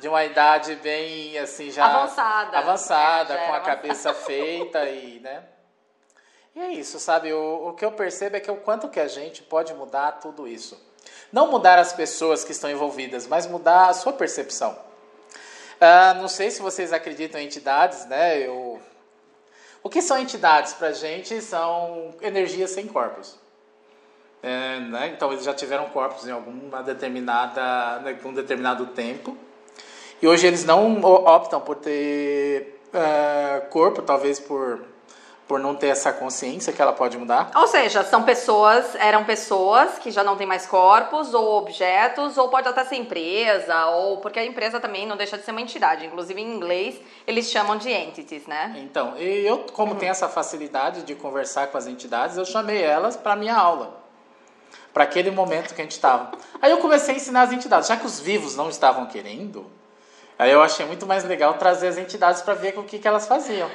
de 0.00 0.08
uma 0.08 0.24
idade 0.24 0.74
bem 0.76 1.38
assim 1.38 1.70
já 1.70 1.84
avançada, 1.84 2.58
avançada, 2.58 3.34
com 3.36 3.40
a 3.40 3.56
avançada. 3.56 3.76
cabeça 3.76 4.14
feita 4.14 4.84
e, 4.86 5.20
né? 5.20 5.44
E 6.54 6.60
é 6.60 6.72
isso, 6.72 6.98
sabe? 6.98 7.32
O, 7.32 7.68
o 7.68 7.74
que 7.74 7.84
eu 7.84 7.92
percebo 7.92 8.36
é 8.36 8.40
que 8.40 8.50
o 8.50 8.56
quanto 8.56 8.88
que 8.88 8.98
a 8.98 9.06
gente 9.06 9.42
pode 9.42 9.72
mudar 9.74 10.12
tudo 10.12 10.48
isso. 10.48 10.80
Não 11.30 11.48
mudar 11.48 11.78
as 11.78 11.92
pessoas 11.92 12.42
que 12.42 12.50
estão 12.50 12.68
envolvidas, 12.68 13.26
mas 13.26 13.46
mudar 13.46 13.88
a 13.88 13.94
sua 13.94 14.12
percepção. 14.12 14.76
Ah, 15.80 16.14
não 16.14 16.28
sei 16.28 16.50
se 16.50 16.60
vocês 16.60 16.92
acreditam 16.92 17.40
em 17.40 17.44
entidades, 17.44 18.06
né? 18.06 18.38
Eu... 18.38 18.80
O 19.82 19.88
que 19.88 20.02
são 20.02 20.18
entidades 20.18 20.72
para 20.74 20.88
a 20.88 20.92
gente 20.92 21.40
são 21.40 22.14
energias 22.20 22.70
sem 22.70 22.86
corpos. 22.86 23.38
É, 24.42 24.80
né? 24.80 25.08
Então 25.08 25.32
eles 25.32 25.44
já 25.44 25.54
tiveram 25.54 25.88
corpos 25.90 26.26
em 26.26 26.32
alguma 26.32 26.82
determinada, 26.82 28.00
né, 28.00 28.18
um 28.24 28.32
determinado 28.32 28.86
tempo 28.86 29.36
e 30.22 30.28
hoje 30.28 30.46
eles 30.46 30.64
não 30.64 31.00
optam 31.02 31.60
por 31.60 31.76
ter 31.76 32.80
uh, 32.94 33.68
corpo, 33.68 34.02
talvez 34.02 34.38
por, 34.38 34.84
por 35.48 35.58
não 35.58 35.74
ter 35.74 35.88
essa 35.88 36.12
consciência 36.12 36.72
que 36.72 36.80
ela 36.80 36.92
pode 36.92 37.16
mudar. 37.16 37.50
Ou 37.54 37.66
seja, 37.66 38.04
são 38.04 38.22
pessoas, 38.22 38.94
eram 38.96 39.24
pessoas 39.24 39.98
que 39.98 40.10
já 40.10 40.22
não 40.22 40.36
têm 40.36 40.46
mais 40.46 40.66
corpos 40.66 41.32
ou 41.32 41.58
objetos, 41.58 42.36
ou 42.36 42.48
pode 42.48 42.68
até 42.68 42.84
ser 42.84 42.96
empresa, 42.96 43.86
ou 43.86 44.18
porque 44.18 44.38
a 44.38 44.44
empresa 44.44 44.78
também 44.78 45.06
não 45.06 45.16
deixa 45.16 45.38
de 45.38 45.44
ser 45.44 45.52
uma 45.52 45.60
entidade. 45.60 46.06
Inclusive 46.06 46.40
em 46.40 46.54
inglês 46.54 47.00
eles 47.26 47.50
chamam 47.50 47.76
de 47.76 47.90
entities, 47.90 48.46
né? 48.46 48.74
Então, 48.76 49.16
eu 49.16 49.64
como 49.72 49.92
uhum. 49.92 49.98
tenho 49.98 50.10
essa 50.10 50.28
facilidade 50.28 51.02
de 51.02 51.14
conversar 51.14 51.68
com 51.68 51.78
as 51.78 51.86
entidades, 51.86 52.36
eu 52.36 52.44
chamei 52.44 52.82
elas 52.82 53.16
para 53.16 53.34
minha 53.34 53.56
aula 53.56 53.98
para 54.92 55.04
aquele 55.04 55.30
momento 55.30 55.72
que 55.72 55.80
a 55.80 55.84
gente 55.84 55.92
estava. 55.92 56.32
Aí 56.60 56.70
eu 56.70 56.78
comecei 56.78 57.14
a 57.14 57.16
ensinar 57.16 57.42
as 57.42 57.52
entidades, 57.52 57.88
já 57.88 57.96
que 57.96 58.04
os 58.04 58.18
vivos 58.18 58.56
não 58.56 58.68
estavam 58.68 59.06
querendo, 59.06 59.64
Aí 60.40 60.50
eu 60.52 60.62
achei 60.62 60.86
muito 60.86 61.06
mais 61.06 61.22
legal 61.22 61.52
trazer 61.58 61.88
as 61.88 61.98
entidades 61.98 62.40
para 62.40 62.54
ver 62.54 62.78
o 62.78 62.82
que, 62.82 62.98
que 62.98 63.06
elas 63.06 63.28
faziam. 63.28 63.70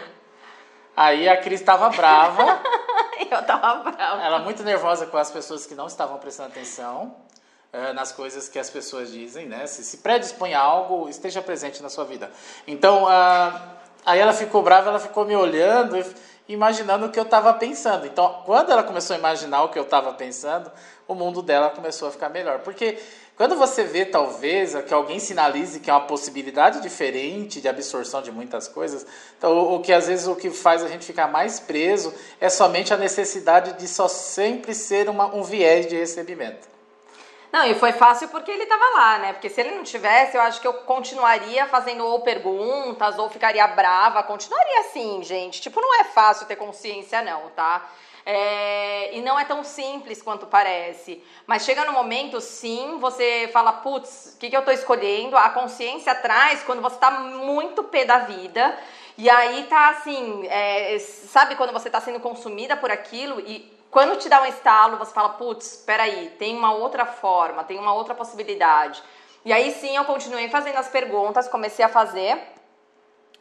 Aí 0.97 1.29
a 1.29 1.37
Cris 1.37 1.59
estava 1.59 1.87
brava. 1.89 2.59
eu 3.29 3.39
estava 3.39 3.91
brava. 3.91 4.23
Ela 4.23 4.39
muito 4.39 4.63
nervosa 4.63 5.05
com 5.05 5.15
as 5.15 5.29
pessoas 5.29 5.67
que 5.67 5.75
não 5.75 5.85
estavam 5.85 6.17
prestando 6.17 6.49
atenção. 6.49 7.15
uh, 7.71 7.93
nas 7.93 8.11
coisas 8.11 8.49
que 8.49 8.57
as 8.57 8.71
pessoas 8.71 9.11
dizem, 9.11 9.45
né? 9.45 9.67
Se 9.67 9.83
se 9.83 9.97
predispõe 9.97 10.55
a 10.55 10.59
algo, 10.59 11.07
esteja 11.07 11.39
presente 11.39 11.83
na 11.83 11.89
sua 11.89 12.03
vida. 12.03 12.31
Então, 12.65 13.03
uh, 13.03 13.61
aí 14.03 14.17
ela 14.17 14.33
ficou 14.33 14.63
brava, 14.63 14.89
ela 14.89 14.99
ficou 14.99 15.23
me 15.23 15.35
olhando, 15.35 16.03
imaginando 16.49 17.05
o 17.05 17.11
que 17.11 17.19
eu 17.19 17.25
estava 17.25 17.53
pensando. 17.53 18.07
Então, 18.07 18.41
quando 18.43 18.71
ela 18.71 18.81
começou 18.81 19.15
a 19.15 19.19
imaginar 19.19 19.61
o 19.61 19.69
que 19.69 19.77
eu 19.77 19.83
estava 19.83 20.13
pensando, 20.13 20.71
o 21.07 21.13
mundo 21.13 21.43
dela 21.43 21.69
começou 21.69 22.07
a 22.07 22.11
ficar 22.11 22.29
melhor. 22.29 22.61
Porque 22.61 22.97
quando 23.37 23.57
você 23.57 23.83
vê, 23.83 24.05
talvez, 24.05 24.75
que 24.83 24.93
alguém 24.93 25.19
sinalize 25.19 25.81
que 25.81 25.89
é 25.89 25.93
uma 25.93 26.07
possibilidade 26.07 26.81
diferente 26.81 27.59
de 27.59 27.67
absorção 27.67 28.21
de 28.21 28.31
muitas 28.31 28.67
coisas, 28.67 29.05
então, 29.37 29.73
o 29.73 29.81
que 29.81 29.91
às 29.91 30.07
vezes 30.07 30.25
o 30.25 30.35
que 30.35 30.49
faz 30.49 30.81
a 30.81 30.87
gente 30.87 31.05
ficar 31.05 31.27
mais 31.27 31.59
preso 31.59 32.13
é 32.39 32.49
somente 32.49 32.93
a 32.93 32.97
necessidade 32.97 33.73
de 33.73 33.87
só 33.89 34.07
sempre 34.07 34.73
ser 34.73 35.09
uma, 35.09 35.25
um 35.35 35.43
viés 35.43 35.85
de 35.85 35.97
recebimento. 35.97 36.75
Não, 37.51 37.65
e 37.65 37.75
foi 37.75 37.93
fácil 37.93 38.27
porque 38.29 38.51
ele 38.51 38.63
estava 38.63 38.83
lá, 38.95 39.17
né? 39.17 39.33
Porque 39.33 39.49
se 39.49 39.61
ele 39.61 39.71
não 39.71 39.83
tivesse, 39.83 40.35
eu 40.35 40.41
acho 40.41 40.59
que 40.59 40.67
eu 40.67 40.73
continuaria 40.73 41.65
fazendo 41.67 42.05
ou 42.05 42.19
perguntas 42.19 43.17
ou 43.17 43.29
ficaria 43.29 43.65
brava. 43.67 44.21
Continuaria 44.23 44.81
assim, 44.81 45.23
gente. 45.23 45.61
Tipo, 45.61 45.79
não 45.79 46.01
é 46.01 46.03
fácil 46.03 46.47
ter 46.47 46.57
consciência, 46.57 47.21
não, 47.21 47.49
tá? 47.51 47.89
É, 48.25 49.15
e 49.15 49.21
não 49.21 49.39
é 49.39 49.45
tão 49.45 49.63
simples 49.63 50.21
quanto 50.21 50.47
parece. 50.47 51.23
Mas 51.45 51.63
chega 51.63 51.85
no 51.85 51.91
momento, 51.93 52.41
sim, 52.41 52.97
você 52.99 53.49
fala, 53.53 53.71
putz, 53.71 54.33
o 54.35 54.39
que, 54.39 54.49
que 54.49 54.55
eu 54.55 54.61
estou 54.61 54.73
escolhendo? 54.73 55.37
A 55.37 55.51
consciência 55.51 56.15
traz 56.15 56.63
quando 56.63 56.81
você 56.81 56.95
está 56.95 57.11
muito 57.11 57.83
pé 57.83 58.03
da 58.03 58.19
vida. 58.19 58.75
E 59.17 59.29
aí 59.29 59.63
tá 59.65 59.89
assim, 59.89 60.45
é, 60.47 60.97
sabe 60.99 61.55
quando 61.55 61.71
você 61.71 61.87
está 61.87 62.01
sendo 62.01 62.19
consumida 62.19 62.75
por 62.75 62.91
aquilo 62.91 63.39
e 63.41 63.71
quando 63.91 64.17
te 64.17 64.27
dá 64.27 64.41
um 64.41 64.45
estalo, 64.45 64.97
você 64.97 65.13
fala, 65.13 65.29
putz, 65.29 65.77
peraí, 65.85 66.31
tem 66.37 66.57
uma 66.57 66.73
outra 66.73 67.05
forma, 67.05 67.63
tem 67.63 67.79
uma 67.79 67.93
outra 67.93 68.13
possibilidade. 68.13 69.01
E 69.45 69.53
aí 69.53 69.71
sim 69.71 69.95
eu 69.95 70.03
continuei 70.03 70.49
fazendo 70.49 70.77
as 70.77 70.89
perguntas, 70.89 71.47
comecei 71.47 71.85
a 71.85 71.87
fazer 71.87 72.37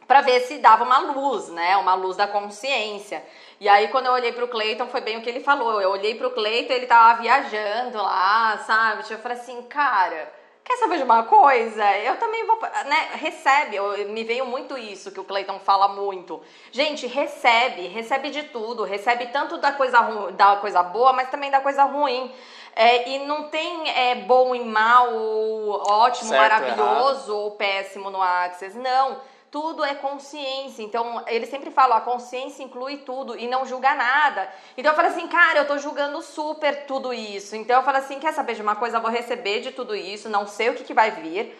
para 0.07 0.21
ver 0.21 0.41
se 0.41 0.59
dava 0.59 0.83
uma 0.83 0.99
luz, 0.99 1.49
né? 1.49 1.75
Uma 1.77 1.95
luz 1.95 2.15
da 2.15 2.27
consciência. 2.27 3.23
E 3.59 3.67
aí, 3.69 3.87
quando 3.87 4.07
eu 4.07 4.11
olhei 4.11 4.31
pro 4.31 4.47
Cleiton, 4.47 4.87
foi 4.87 5.01
bem 5.01 5.17
o 5.17 5.21
que 5.21 5.29
ele 5.29 5.39
falou. 5.39 5.81
Eu 5.81 5.91
olhei 5.91 6.15
pro 6.15 6.31
Cleiton, 6.31 6.73
ele 6.73 6.85
tava 6.85 7.21
viajando 7.21 7.97
lá, 7.97 8.57
sabe? 8.65 9.03
Eu 9.09 9.17
falei 9.19 9.37
assim, 9.37 9.61
cara, 9.63 10.31
quer 10.63 10.77
saber 10.77 10.97
de 10.97 11.03
uma 11.03 11.23
coisa? 11.23 11.97
Eu 11.99 12.17
também 12.17 12.45
vou, 12.45 12.59
né? 12.59 13.09
Recebe, 13.13 13.77
eu, 13.77 14.09
me 14.09 14.23
veio 14.23 14.45
muito 14.45 14.77
isso 14.77 15.11
que 15.11 15.19
o 15.19 15.23
Cleiton 15.23 15.57
fala 15.59 15.87
muito. 15.87 16.41
Gente, 16.71 17.07
recebe, 17.07 17.87
recebe 17.87 18.29
de 18.29 18.43
tudo, 18.43 18.83
recebe 18.83 19.27
tanto 19.27 19.57
da 19.57 19.71
coisa, 19.71 20.01
da 20.31 20.57
coisa 20.57 20.83
boa, 20.83 21.13
mas 21.13 21.29
também 21.29 21.49
da 21.49 21.61
coisa 21.61 21.85
ruim. 21.85 22.31
É, 22.75 23.09
e 23.09 23.19
não 23.19 23.43
tem 23.43 23.89
é, 23.89 24.15
bom 24.15 24.53
e 24.53 24.59
mal, 24.59 25.13
ou 25.13 25.81
ótimo, 25.89 26.29
certo, 26.29 26.41
maravilhoso 26.41 27.31
errado. 27.31 27.43
ou 27.43 27.51
péssimo 27.51 28.09
no 28.09 28.21
Access. 28.21 28.77
Não 28.77 29.33
tudo 29.55 29.85
é 29.85 29.95
consciência. 29.95 30.83
Então, 30.83 31.23
ele 31.27 31.45
sempre 31.45 31.71
fala, 31.71 31.95
a 31.95 32.01
consciência 32.01 32.61
inclui 32.61 32.97
tudo 32.97 33.39
e 33.39 33.47
não 33.47 33.65
julga 33.65 33.95
nada. 33.95 34.49
Então, 34.77 34.91
eu 34.91 34.95
falei 34.97 35.11
assim, 35.11 35.29
cara, 35.29 35.59
eu 35.59 35.65
tô 35.65 35.77
julgando 35.77 36.21
super 36.21 36.85
tudo 36.85 37.13
isso. 37.13 37.55
Então, 37.55 37.77
eu 37.77 37.83
falei 37.83 38.01
assim, 38.01 38.19
quer 38.19 38.33
saber 38.33 38.55
de 38.55 38.61
uma 38.61 38.75
coisa? 38.75 38.97
Eu 38.97 39.01
vou 39.01 39.09
receber 39.09 39.61
de 39.61 39.71
tudo 39.71 39.95
isso, 39.95 40.27
não 40.27 40.45
sei 40.45 40.71
o 40.71 40.73
que, 40.73 40.83
que 40.83 40.93
vai 40.93 41.11
vir 41.11 41.57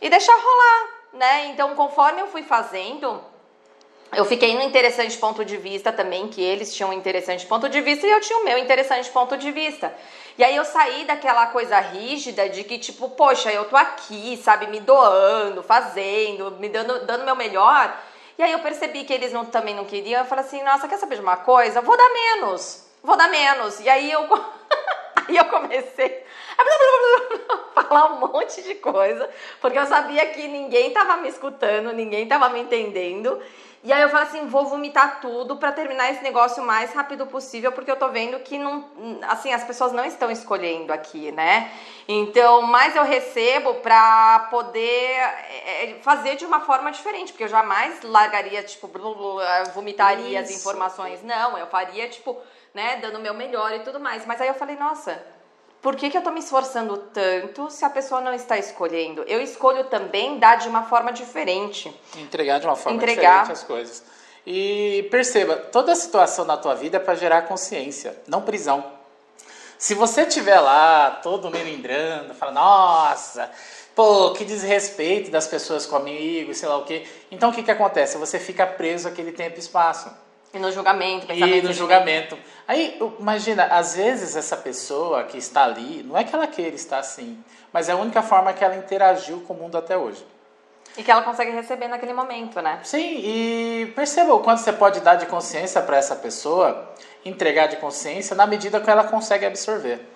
e 0.00 0.08
deixar 0.08 0.36
rolar, 0.36 0.88
né? 1.14 1.46
Então, 1.46 1.74
conforme 1.74 2.20
eu 2.20 2.28
fui 2.28 2.44
fazendo, 2.44 3.20
eu 4.14 4.24
fiquei 4.24 4.54
no 4.54 4.62
interessante 4.62 5.18
ponto 5.18 5.44
de 5.44 5.56
vista 5.56 5.92
também, 5.92 6.28
que 6.28 6.40
eles 6.40 6.72
tinham 6.72 6.90
um 6.90 6.92
interessante 6.92 7.44
ponto 7.44 7.68
de 7.68 7.80
vista 7.80 8.06
e 8.06 8.10
eu 8.10 8.20
tinha 8.20 8.38
o 8.38 8.44
meu 8.44 8.56
interessante 8.56 9.10
ponto 9.10 9.36
de 9.36 9.50
vista. 9.50 9.92
E 10.38 10.44
aí 10.44 10.56
eu 10.56 10.64
saí 10.64 11.04
daquela 11.04 11.46
coisa 11.48 11.78
rígida 11.78 12.48
de 12.48 12.64
que, 12.64 12.78
tipo, 12.78 13.10
poxa, 13.10 13.52
eu 13.52 13.64
tô 13.66 13.76
aqui, 13.76 14.36
sabe, 14.42 14.66
me 14.66 14.80
doando, 14.80 15.62
fazendo, 15.62 16.52
me 16.52 16.68
dando, 16.68 17.04
dando 17.04 17.24
meu 17.24 17.36
melhor. 17.36 17.94
E 18.38 18.42
aí 18.42 18.52
eu 18.52 18.60
percebi 18.60 19.04
que 19.04 19.12
eles 19.12 19.32
não, 19.32 19.44
também 19.44 19.74
não 19.74 19.84
queriam. 19.84 20.20
Eu 20.20 20.26
falei 20.26 20.44
assim, 20.44 20.62
nossa, 20.62 20.88
quer 20.88 20.98
saber 20.98 21.16
de 21.16 21.20
uma 21.20 21.36
coisa? 21.36 21.82
Vou 21.82 21.96
dar 21.96 22.08
menos, 22.10 22.86
vou 23.02 23.16
dar 23.16 23.28
menos. 23.28 23.78
E 23.80 23.88
aí 23.88 24.10
eu, 24.10 24.26
aí 25.28 25.36
eu 25.36 25.44
comecei 25.46 26.24
a 26.56 26.62
falar 27.82 28.12
um 28.12 28.20
monte 28.20 28.62
de 28.62 28.74
coisa, 28.76 29.28
porque 29.60 29.78
eu 29.78 29.86
sabia 29.86 30.26
que 30.26 30.46
ninguém 30.48 30.90
tava 30.92 31.16
me 31.18 31.28
escutando, 31.28 31.92
ninguém 31.92 32.26
tava 32.26 32.48
me 32.48 32.60
entendendo. 32.60 33.40
E 33.84 33.92
aí 33.92 34.00
eu 34.00 34.08
falo 34.10 34.22
assim, 34.22 34.46
vou 34.46 34.64
vomitar 34.66 35.20
tudo 35.20 35.56
para 35.56 35.72
terminar 35.72 36.12
esse 36.12 36.22
negócio 36.22 36.62
o 36.62 36.66
mais 36.66 36.92
rápido 36.94 37.26
possível, 37.26 37.72
porque 37.72 37.90
eu 37.90 37.96
tô 37.96 38.08
vendo 38.10 38.38
que 38.38 38.56
não, 38.56 38.88
assim, 39.28 39.52
as 39.52 39.64
pessoas 39.64 39.92
não 39.92 40.04
estão 40.04 40.30
escolhendo 40.30 40.92
aqui, 40.92 41.32
né? 41.32 41.68
Então, 42.06 42.62
mais 42.62 42.94
eu 42.94 43.02
recebo 43.02 43.74
para 43.74 44.46
poder 44.50 45.16
é, 45.18 45.84
é, 45.84 45.98
fazer 46.00 46.36
de 46.36 46.46
uma 46.46 46.60
forma 46.60 46.92
diferente, 46.92 47.32
porque 47.32 47.42
eu 47.42 47.48
jamais 47.48 48.00
largaria, 48.02 48.62
tipo, 48.62 48.88
vomitaria 49.74 50.40
Isso. 50.40 50.52
as 50.52 50.60
informações. 50.60 51.20
Não, 51.24 51.58
eu 51.58 51.66
faria, 51.66 52.08
tipo, 52.08 52.40
né, 52.74 52.96
dando 52.96 53.18
o 53.18 53.20
meu 53.20 53.34
melhor 53.34 53.72
e 53.72 53.80
tudo 53.80 54.00
mais. 54.00 54.24
Mas 54.26 54.40
aí 54.40 54.48
eu 54.48 54.54
falei, 54.54 54.76
nossa, 54.76 55.20
por 55.80 55.96
que, 55.96 56.10
que 56.10 56.16
eu 56.16 56.20
estou 56.20 56.32
me 56.32 56.40
esforçando 56.40 56.96
tanto 56.96 57.70
se 57.70 57.84
a 57.84 57.90
pessoa 57.90 58.20
não 58.20 58.32
está 58.32 58.56
escolhendo? 58.56 59.24
Eu 59.24 59.40
escolho 59.40 59.84
também 59.84 60.38
dar 60.38 60.56
de 60.56 60.68
uma 60.68 60.84
forma 60.84 61.12
diferente. 61.12 61.92
Entregar 62.16 62.60
de 62.60 62.66
uma 62.66 62.76
forma 62.76 62.96
Entregar. 62.96 63.42
diferente 63.42 63.52
as 63.52 63.64
coisas. 63.64 64.02
E 64.46 65.08
perceba, 65.10 65.56
toda 65.56 65.94
situação 65.94 66.44
na 66.44 66.56
tua 66.56 66.74
vida 66.74 66.96
é 66.96 67.00
para 67.00 67.14
gerar 67.14 67.42
consciência, 67.42 68.16
não 68.26 68.42
prisão. 68.42 68.84
Se 69.78 69.94
você 69.94 70.22
estiver 70.22 70.60
lá, 70.60 71.20
todo 71.22 71.50
melindrando, 71.50 72.34
fala, 72.34 72.52
nossa, 72.52 73.50
pô, 73.94 74.32
que 74.32 74.44
desrespeito 74.44 75.30
das 75.30 75.48
pessoas 75.48 75.86
comigo, 75.86 76.54
sei 76.54 76.68
lá 76.68 76.76
o 76.76 76.84
quê. 76.84 77.04
Então 77.30 77.50
o 77.50 77.52
que, 77.52 77.62
que 77.62 77.70
acontece? 77.70 78.16
Você 78.18 78.38
fica 78.38 78.64
preso 78.64 79.08
aquele 79.08 79.32
tempo 79.32 79.56
e 79.56 79.60
espaço. 79.60 80.10
E 80.54 80.58
no 80.58 80.70
julgamento, 80.70 81.26
pensamento. 81.26 81.56
E 81.56 81.62
no 81.62 81.72
julgamento. 81.72 82.38
Aí, 82.68 83.00
imagina, 83.18 83.64
às 83.64 83.96
vezes 83.96 84.36
essa 84.36 84.56
pessoa 84.56 85.24
que 85.24 85.38
está 85.38 85.64
ali, 85.64 86.02
não 86.02 86.16
é 86.16 86.24
que 86.24 86.34
ela 86.34 86.46
queira 86.46 86.74
estar 86.76 86.98
assim, 86.98 87.42
mas 87.72 87.88
é 87.88 87.92
a 87.92 87.96
única 87.96 88.22
forma 88.22 88.52
que 88.52 88.62
ela 88.62 88.76
interagiu 88.76 89.40
com 89.40 89.54
o 89.54 89.56
mundo 89.56 89.78
até 89.78 89.96
hoje. 89.96 90.24
E 90.96 91.02
que 91.02 91.10
ela 91.10 91.22
consegue 91.22 91.50
receber 91.52 91.88
naquele 91.88 92.12
momento, 92.12 92.60
né? 92.60 92.80
Sim, 92.82 93.20
e 93.24 93.92
perceba 93.96 94.34
o 94.34 94.40
quanto 94.40 94.60
você 94.60 94.72
pode 94.74 95.00
dar 95.00 95.14
de 95.14 95.24
consciência 95.24 95.80
para 95.80 95.96
essa 95.96 96.14
pessoa, 96.14 96.92
entregar 97.24 97.66
de 97.66 97.76
consciência, 97.76 98.36
na 98.36 98.46
medida 98.46 98.78
que 98.78 98.90
ela 98.90 99.04
consegue 99.04 99.46
absorver. 99.46 100.06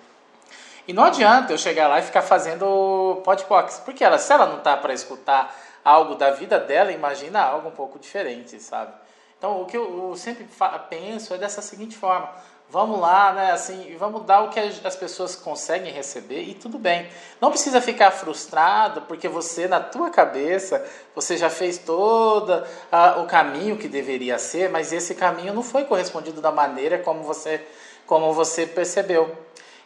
E 0.87 0.93
não 0.93 1.03
adianta 1.03 1.51
eu 1.51 1.57
chegar 1.57 1.87
lá 1.87 1.99
e 1.99 2.03
ficar 2.03 2.21
fazendo 2.21 3.21
podbox, 3.25 3.81
porque 3.83 4.03
ela, 4.03 4.19
se 4.19 4.31
ela 4.31 4.45
não 4.45 4.59
tá 4.59 4.77
para 4.77 4.93
escutar 4.93 5.53
algo 5.83 6.13
da 6.13 6.29
vida 6.29 6.59
dela, 6.59 6.91
imagina 6.91 7.41
algo 7.41 7.69
um 7.69 7.71
pouco 7.71 7.97
diferente, 7.97 8.59
sabe? 8.61 8.93
Então, 9.37 9.61
o 9.61 9.65
que 9.65 9.77
eu, 9.77 10.13
sempre 10.15 10.47
penso 10.89 11.33
é 11.33 11.37
dessa 11.37 11.61
seguinte 11.61 11.95
forma: 11.95 12.29
vamos 12.69 12.99
lá, 12.99 13.33
né? 13.33 13.51
Assim, 13.51 13.95
vamos 13.97 14.23
dar 14.25 14.41
o 14.41 14.49
que 14.49 14.59
as 14.59 14.95
pessoas 14.95 15.35
conseguem 15.35 15.91
receber 15.91 16.41
e 16.41 16.53
tudo 16.53 16.79
bem. 16.79 17.07
Não 17.39 17.51
precisa 17.51 17.79
ficar 17.79 18.11
frustrado 18.11 19.01
porque 19.03 19.27
você 19.27 19.67
na 19.67 19.79
tua 19.79 20.09
cabeça 20.09 20.83
você 21.13 21.37
já 21.37 21.49
fez 21.49 21.77
todo 21.77 22.63
o 23.21 23.25
caminho 23.25 23.77
que 23.77 23.87
deveria 23.87 24.39
ser, 24.39 24.69
mas 24.69 24.91
esse 24.91 25.13
caminho 25.15 25.53
não 25.53 25.63
foi 25.63 25.85
correspondido 25.85 26.41
da 26.41 26.51
maneira 26.51 26.97
como 26.97 27.23
você 27.23 27.65
como 28.05 28.33
você 28.33 28.65
percebeu. 28.65 29.35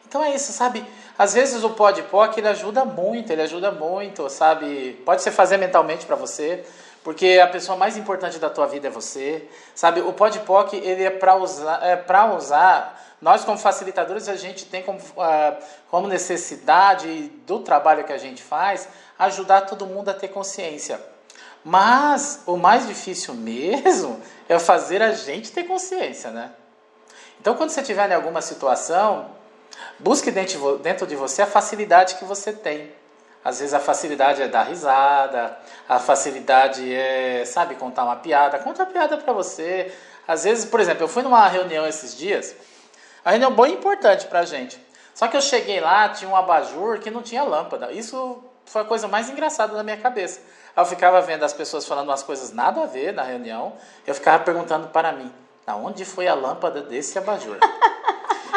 Então 0.07 0.23
é 0.23 0.35
isso, 0.35 0.51
sabe? 0.51 0.85
Às 1.17 1.33
vezes 1.33 1.63
o 1.63 1.69
podpoc 1.71 2.37
ele 2.37 2.47
ajuda 2.47 2.85
muito, 2.85 3.31
ele 3.31 3.41
ajuda 3.41 3.71
muito, 3.71 4.29
sabe? 4.29 5.01
Pode 5.05 5.21
ser 5.21 5.31
fazer 5.31 5.57
mentalmente 5.57 6.05
para 6.05 6.15
você, 6.15 6.63
porque 7.03 7.39
a 7.43 7.47
pessoa 7.47 7.77
mais 7.77 7.97
importante 7.97 8.37
da 8.37 8.49
tua 8.49 8.67
vida 8.67 8.87
é 8.87 8.91
você, 8.91 9.47
sabe? 9.73 10.01
O 10.01 10.13
podpoc 10.13 10.73
ele 10.73 11.03
é 11.03 11.09
para 11.09 11.35
usar, 11.35 11.83
é 11.83 11.95
para 11.95 12.33
usar. 12.35 13.15
Nós 13.19 13.43
como 13.43 13.57
facilitadores 13.57 14.29
a 14.29 14.35
gente 14.35 14.65
tem 14.65 14.83
como, 14.83 14.99
uh, 14.99 15.63
como 15.89 16.07
necessidade 16.07 17.31
do 17.47 17.59
trabalho 17.59 18.03
que 18.03 18.13
a 18.13 18.17
gente 18.17 18.43
faz 18.43 18.87
ajudar 19.17 19.61
todo 19.61 19.85
mundo 19.85 20.09
a 20.09 20.13
ter 20.13 20.27
consciência. 20.27 21.01
Mas 21.63 22.41
o 22.45 22.55
mais 22.55 22.87
difícil 22.87 23.33
mesmo 23.35 24.21
é 24.47 24.59
fazer 24.59 25.01
a 25.01 25.11
gente 25.11 25.51
ter 25.51 25.63
consciência, 25.63 26.29
né? 26.29 26.51
Então, 27.39 27.55
quando 27.55 27.71
você 27.71 27.81
estiver 27.81 28.09
em 28.11 28.13
alguma 28.13 28.41
situação, 28.41 29.31
busque 29.97 30.29
dentro 30.29 31.07
de 31.07 31.15
você 31.15 31.41
a 31.41 31.47
facilidade 31.47 32.15
que 32.15 32.25
você 32.25 32.53
tem. 32.53 32.91
Às 33.43 33.59
vezes 33.59 33.73
a 33.73 33.79
facilidade 33.79 34.41
é 34.41 34.47
dar 34.47 34.63
risada, 34.63 35.57
a 35.89 35.99
facilidade 35.99 36.93
é, 36.93 37.43
sabe, 37.45 37.75
contar 37.75 38.03
uma 38.03 38.15
piada. 38.15 38.59
Conta 38.59 38.83
uma 38.83 38.91
piada 38.91 39.17
para 39.17 39.33
você. 39.33 39.91
Às 40.27 40.43
vezes, 40.43 40.65
por 40.65 40.79
exemplo, 40.79 41.03
eu 41.03 41.07
fui 41.07 41.23
numa 41.23 41.47
reunião 41.47 41.87
esses 41.87 42.15
dias, 42.15 42.55
a 43.25 43.31
reunião 43.31 43.51
bem 43.53 43.73
importante 43.73 44.27
pra 44.27 44.45
gente. 44.45 44.79
Só 45.13 45.27
que 45.27 45.35
eu 45.35 45.41
cheguei 45.41 45.79
lá, 45.79 46.09
tinha 46.09 46.29
um 46.29 46.35
abajur 46.35 46.99
que 46.99 47.11
não 47.11 47.21
tinha 47.21 47.43
lâmpada. 47.43 47.91
Isso 47.91 48.43
foi 48.65 48.83
a 48.83 48.85
coisa 48.85 49.07
mais 49.07 49.29
engraçada 49.29 49.75
na 49.75 49.83
minha 49.83 49.97
cabeça. 49.97 50.39
Eu 50.75 50.85
ficava 50.85 51.21
vendo 51.21 51.43
as 51.43 51.51
pessoas 51.51 51.85
falando 51.85 52.07
umas 52.07 52.23
coisas 52.23 52.53
nada 52.53 52.83
a 52.83 52.85
ver 52.85 53.11
na 53.13 53.23
reunião. 53.23 53.73
Eu 54.07 54.15
ficava 54.15 54.43
perguntando 54.43 54.87
para 54.87 55.11
mim, 55.11 55.31
da 55.65 55.75
onde 55.75 56.05
foi 56.05 56.27
a 56.27 56.33
lâmpada 56.33 56.81
desse 56.81 57.17
abajur? 57.17 57.57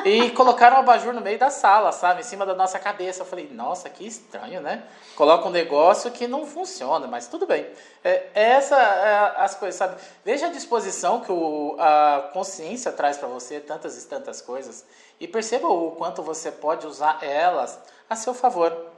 e 0.04 0.30
colocaram 0.30 0.76
o 0.76 0.80
abajur 0.80 1.12
no 1.12 1.20
meio 1.20 1.38
da 1.38 1.50
sala, 1.50 1.92
sabe? 1.92 2.20
Em 2.20 2.24
cima 2.24 2.44
da 2.44 2.54
nossa 2.54 2.78
cabeça. 2.78 3.22
Eu 3.22 3.26
falei, 3.26 3.48
nossa, 3.52 3.88
que 3.90 4.06
estranho, 4.06 4.60
né? 4.60 4.82
Coloca 5.16 5.46
um 5.46 5.50
negócio 5.50 6.10
que 6.10 6.26
não 6.26 6.46
funciona, 6.46 7.06
mas 7.06 7.26
tudo 7.26 7.46
bem. 7.46 7.66
É, 8.02 8.28
essa 8.34 8.76
é, 8.76 9.42
as 9.42 9.54
coisas, 9.54 9.76
sabe? 9.76 9.96
Veja 10.24 10.46
a 10.46 10.50
disposição 10.50 11.20
que 11.20 11.30
o, 11.30 11.76
a 11.78 12.30
consciência 12.32 12.90
traz 12.92 13.16
para 13.16 13.28
você, 13.28 13.60
tantas 13.60 14.02
e 14.02 14.06
tantas 14.06 14.40
coisas, 14.40 14.84
e 15.20 15.28
perceba 15.28 15.68
o 15.68 15.92
quanto 15.92 16.22
você 16.22 16.50
pode 16.50 16.86
usar 16.86 17.18
elas 17.22 17.78
a 18.08 18.16
seu 18.16 18.34
favor. 18.34 18.94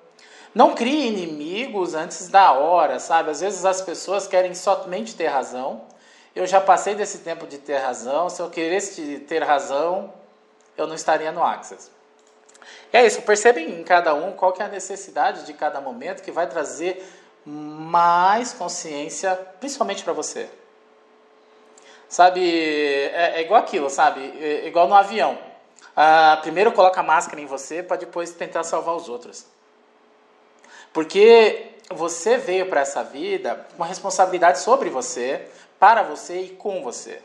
Não 0.54 0.74
crie 0.74 1.08
inimigos 1.08 1.94
antes 1.94 2.28
da 2.28 2.52
hora, 2.52 2.98
sabe? 2.98 3.30
Às 3.30 3.40
vezes 3.42 3.64
as 3.64 3.82
pessoas 3.82 4.26
querem 4.26 4.54
somente 4.54 5.14
ter 5.14 5.26
razão. 5.26 5.82
Eu 6.34 6.46
já 6.46 6.60
passei 6.60 6.94
desse 6.94 7.18
tempo 7.18 7.46
de 7.46 7.58
ter 7.58 7.76
razão. 7.76 8.30
Se 8.30 8.40
eu 8.40 8.48
queresse 8.48 9.18
ter 9.20 9.42
razão, 9.42 10.12
eu 10.76 10.86
não 10.86 10.94
estaria 10.94 11.32
no 11.32 11.42
Access. 11.42 11.90
É 12.92 13.04
isso, 13.04 13.22
percebem 13.22 13.80
em 13.80 13.84
cada 13.84 14.14
um 14.14 14.32
qual 14.32 14.52
que 14.52 14.62
é 14.62 14.64
a 14.64 14.68
necessidade 14.68 15.44
de 15.44 15.52
cada 15.52 15.80
momento 15.80 16.22
que 16.22 16.30
vai 16.30 16.46
trazer 16.46 17.04
mais 17.44 18.52
consciência, 18.52 19.34
principalmente 19.60 20.02
para 20.02 20.12
você. 20.12 20.48
Sabe, 22.08 22.40
é, 22.42 23.40
é, 23.40 23.42
igual 23.42 23.60
aquilo, 23.60 23.90
sabe? 23.90 24.20
É 24.40 24.66
igual 24.66 24.88
no 24.88 24.94
avião. 24.94 25.38
Ah, 25.94 26.38
primeiro 26.42 26.72
coloca 26.72 27.00
a 27.00 27.02
máscara 27.02 27.40
em 27.40 27.46
você 27.46 27.82
para 27.82 27.96
depois 27.96 28.30
tentar 28.30 28.62
salvar 28.64 28.94
os 28.94 29.08
outros. 29.08 29.46
Porque 30.92 31.74
você 31.90 32.36
veio 32.36 32.68
para 32.68 32.80
essa 32.80 33.02
vida 33.02 33.66
com 33.70 33.76
uma 33.76 33.86
responsabilidade 33.86 34.60
sobre 34.60 34.90
você, 34.90 35.48
para 35.78 36.02
você 36.02 36.42
e 36.42 36.48
com 36.50 36.82
você. 36.82 37.22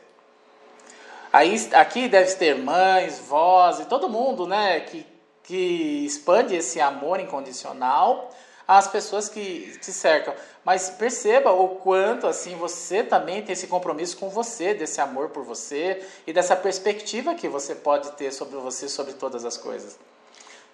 Aí, 1.34 1.70
aqui 1.74 2.10
deve 2.10 2.36
ter 2.36 2.58
mães, 2.58 3.20
vós 3.20 3.80
e 3.80 3.86
todo 3.86 4.10
mundo 4.10 4.46
né, 4.46 4.82
que, 4.82 5.06
que 5.44 6.06
expande 6.06 6.56
esse 6.56 6.82
amor 6.82 7.22
incondicional 7.22 8.30
às 8.68 8.88
pessoas 8.88 9.30
que 9.30 9.78
te 9.80 9.94
cercam. 9.94 10.34
Mas 10.66 10.90
perceba 10.90 11.52
o 11.52 11.70
quanto 11.78 12.28
assim 12.28 12.56
você 12.56 13.02
também 13.02 13.42
tem 13.42 13.54
esse 13.54 13.68
compromisso 13.68 14.18
com 14.18 14.30
você, 14.30 14.74
desse 14.74 15.00
amor 15.00 15.30
por 15.30 15.44
você 15.44 16.06
e 16.28 16.34
dessa 16.34 16.56
perspectiva 16.56 17.34
que 17.34 17.48
você 17.48 17.76
pode 17.76 18.12
ter 18.12 18.32
sobre 18.34 18.58
você, 18.58 18.90
sobre 18.90 19.14
todas 19.14 19.46
as 19.46 19.56
coisas. 19.56 19.98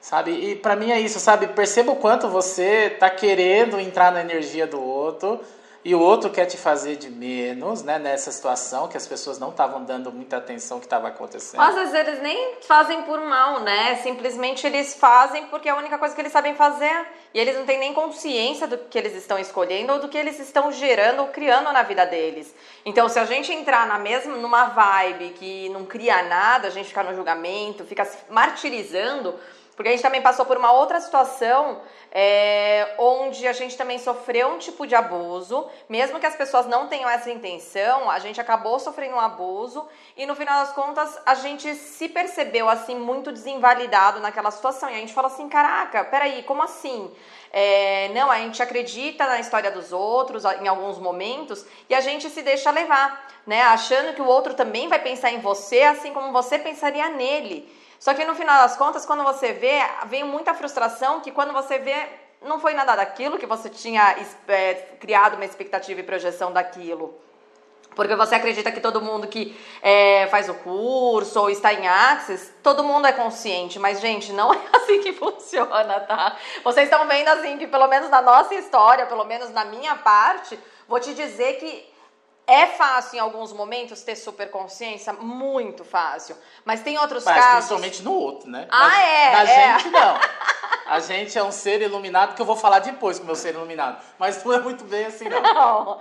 Sabe? 0.01 0.31
E 0.31 0.55
para 0.55 0.75
mim 0.75 0.91
é 0.91 0.99
isso, 0.99 1.19
sabe? 1.19 1.47
Perceba 1.47 1.91
o 1.91 1.95
quanto 1.95 2.27
você 2.29 2.91
está 2.93 3.09
querendo 3.09 3.79
entrar 3.79 4.11
na 4.11 4.21
energia 4.21 4.65
do 4.65 4.81
outro 4.81 5.39
e 5.83 5.95
o 5.95 5.99
outro 5.99 6.29
quer 6.29 6.45
te 6.45 6.57
fazer 6.57 6.95
de 6.95 7.09
menos, 7.09 7.83
né? 7.83 7.97
Nessa 7.97 8.31
situação 8.31 8.87
que 8.87 8.97
as 8.97 9.07
pessoas 9.07 9.39
não 9.39 9.49
estavam 9.49 9.83
dando 9.83 10.11
muita 10.11 10.37
atenção 10.37 10.79
que 10.79 10.85
estava 10.85 11.07
acontecendo. 11.07 11.61
Às 11.61 11.75
vezes 11.75 11.93
eles 11.93 12.21
nem 12.21 12.55
fazem 12.61 13.03
por 13.03 13.19
mal, 13.21 13.61
né? 13.61 13.95
Simplesmente 14.03 14.65
eles 14.65 14.95
fazem 14.95 15.45
porque 15.45 15.69
é 15.69 15.71
a 15.71 15.77
única 15.77 15.97
coisa 15.97 16.13
que 16.13 16.21
eles 16.21 16.31
sabem 16.31 16.55
fazer 16.55 17.05
e 17.33 17.39
eles 17.39 17.55
não 17.55 17.65
têm 17.65 17.79
nem 17.79 17.93
consciência 17.93 18.67
do 18.67 18.77
que 18.77 18.97
eles 18.97 19.15
estão 19.15 19.37
escolhendo 19.39 19.93
ou 19.93 19.99
do 19.99 20.09
que 20.09 20.17
eles 20.17 20.39
estão 20.39 20.71
gerando 20.71 21.21
ou 21.21 21.27
criando 21.27 21.71
na 21.71 21.83
vida 21.83 22.05
deles. 22.05 22.53
Então, 22.85 23.07
se 23.07 23.19
a 23.19 23.25
gente 23.25 23.51
entrar 23.53 23.87
na 23.87 23.97
mesma 23.97 24.35
numa 24.35 24.65
vibe 24.65 25.29
que 25.39 25.69
não 25.69 25.85
cria 25.85 26.23
nada, 26.23 26.67
a 26.67 26.71
gente 26.71 26.89
fica 26.89 27.03
no 27.03 27.15
julgamento, 27.15 27.85
fica 27.85 28.05
se 28.05 28.17
martirizando, 28.29 29.35
porque 29.77 29.89
a 29.89 29.91
gente 29.91 30.01
também 30.01 30.23
passou 30.23 30.43
por 30.43 30.57
uma 30.57 30.71
outra 30.71 30.99
situação 30.99 31.79
é, 32.11 32.95
onde 32.97 33.47
a 33.47 33.53
gente 33.53 33.77
também 33.77 33.99
sofreu 33.99 34.47
um 34.47 34.57
tipo 34.57 34.87
de 34.87 34.95
abuso, 34.95 35.69
mesmo 35.87 36.19
que 36.19 36.25
as 36.25 36.35
pessoas 36.35 36.65
não 36.65 36.87
tenham 36.87 37.07
essa 37.07 37.29
intenção, 37.29 38.09
a 38.09 38.17
gente 38.17 38.41
acabou 38.41 38.79
sofrendo 38.79 39.15
um 39.15 39.19
abuso 39.19 39.87
e 40.17 40.25
no 40.25 40.33
final 40.33 40.61
das 40.61 40.73
contas 40.73 41.21
a 41.23 41.35
gente 41.35 41.75
se 41.75 42.09
percebeu 42.09 42.67
assim 42.67 42.95
muito 42.95 43.31
desinvalidado 43.31 44.19
naquela 44.19 44.49
situação. 44.49 44.89
E 44.89 44.93
a 44.93 44.97
gente 44.97 45.13
falou 45.13 45.29
assim: 45.29 45.47
caraca, 45.47 46.03
peraí, 46.05 46.41
como 46.41 46.63
assim? 46.63 47.13
É, 47.53 48.09
não, 48.15 48.31
a 48.31 48.39
gente 48.39 48.63
acredita 48.63 49.27
na 49.27 49.39
história 49.39 49.69
dos 49.69 49.93
outros 49.93 50.43
em 50.59 50.67
alguns 50.67 50.97
momentos 50.97 51.63
e 51.87 51.93
a 51.93 52.01
gente 52.01 52.31
se 52.31 52.41
deixa 52.41 52.71
levar, 52.71 53.31
né? 53.45 53.61
Achando 53.61 54.15
que 54.15 54.21
o 54.23 54.27
outro 54.27 54.55
também 54.55 54.87
vai 54.87 54.97
pensar 54.97 55.31
em 55.31 55.39
você 55.39 55.83
assim 55.83 56.11
como 56.13 56.31
você 56.31 56.57
pensaria 56.57 57.09
nele. 57.09 57.77
Só 57.99 58.13
que 58.13 58.25
no 58.25 58.35
final 58.35 58.61
das 58.61 58.77
contas, 58.77 59.05
quando 59.05 59.23
você 59.23 59.53
vê, 59.53 59.79
vem 60.05 60.23
muita 60.23 60.53
frustração 60.53 61.19
que 61.19 61.31
quando 61.31 61.51
você 61.51 61.79
vê, 61.79 62.07
não 62.41 62.59
foi 62.59 62.73
nada 62.73 62.95
daquilo 62.95 63.37
que 63.37 63.45
você 63.45 63.69
tinha 63.69 64.15
é, 64.47 64.73
criado 64.99 65.35
uma 65.35 65.45
expectativa 65.45 65.99
e 65.99 66.03
projeção 66.03 66.51
daquilo. 66.51 67.19
Porque 67.95 68.15
você 68.15 68.35
acredita 68.35 68.71
que 68.71 68.79
todo 68.79 69.01
mundo 69.01 69.25
que 69.25 69.59
é, 69.81 70.27
faz 70.27 70.47
o 70.47 70.53
curso 70.53 71.39
ou 71.39 71.49
está 71.49 71.73
em 71.73 71.87
Access, 71.87 72.53
todo 72.61 72.83
mundo 72.83 73.07
é 73.07 73.11
consciente. 73.11 73.79
Mas, 73.79 73.99
gente, 73.99 74.31
não 74.31 74.53
é 74.53 74.59
assim 74.73 75.01
que 75.01 75.13
funciona, 75.13 75.99
tá? 76.01 76.37
Vocês 76.63 76.87
estão 76.87 77.07
vendo 77.07 77.29
assim 77.29 77.57
que, 77.57 77.65
pelo 77.65 77.87
menos 77.87 78.07
na 78.11 78.21
nossa 78.21 78.53
história, 78.53 79.07
pelo 79.07 79.23
menos 79.23 79.49
na 79.49 79.65
minha 79.65 79.95
parte, 79.95 80.59
vou 80.87 80.99
te 80.99 81.15
dizer 81.15 81.53
que 81.53 81.96
é 82.47 82.65
fácil 82.65 83.17
em 83.17 83.19
alguns 83.19 83.51
momentos 83.51 84.01
ter 84.03 84.15
superconsciência? 84.15 85.11
Muito 85.11 85.83
fácil. 85.83 86.37
Mas 86.63 86.81
tem 86.81 86.97
outros 86.97 87.25
Mas, 87.25 87.35
casos. 87.35 87.55
Principalmente 87.55 88.01
no 88.03 88.13
outro, 88.13 88.49
né? 88.49 88.65
Ah, 88.71 88.87
Mas, 88.87 88.99
é? 88.99 89.31
Na 89.31 89.43
é. 89.43 89.79
gente, 89.79 89.89
não. 89.91 90.19
A 90.87 91.01
gente 91.01 91.37
é 91.37 91.43
um 91.43 91.51
ser 91.51 91.81
iluminado 91.81 92.33
que 92.33 92.41
eu 92.41 92.45
vou 92.45 92.55
falar 92.55 92.79
depois 92.79 93.17
com 93.17 93.23
o 93.23 93.25
meu 93.25 93.35
ser 93.35 93.53
iluminado. 93.53 94.01
Mas 94.17 94.41
não 94.45 94.53
é 94.53 94.59
muito 94.59 94.85
bem 94.85 95.05
assim, 95.05 95.27
não. 95.27 95.41
Não. 95.41 95.99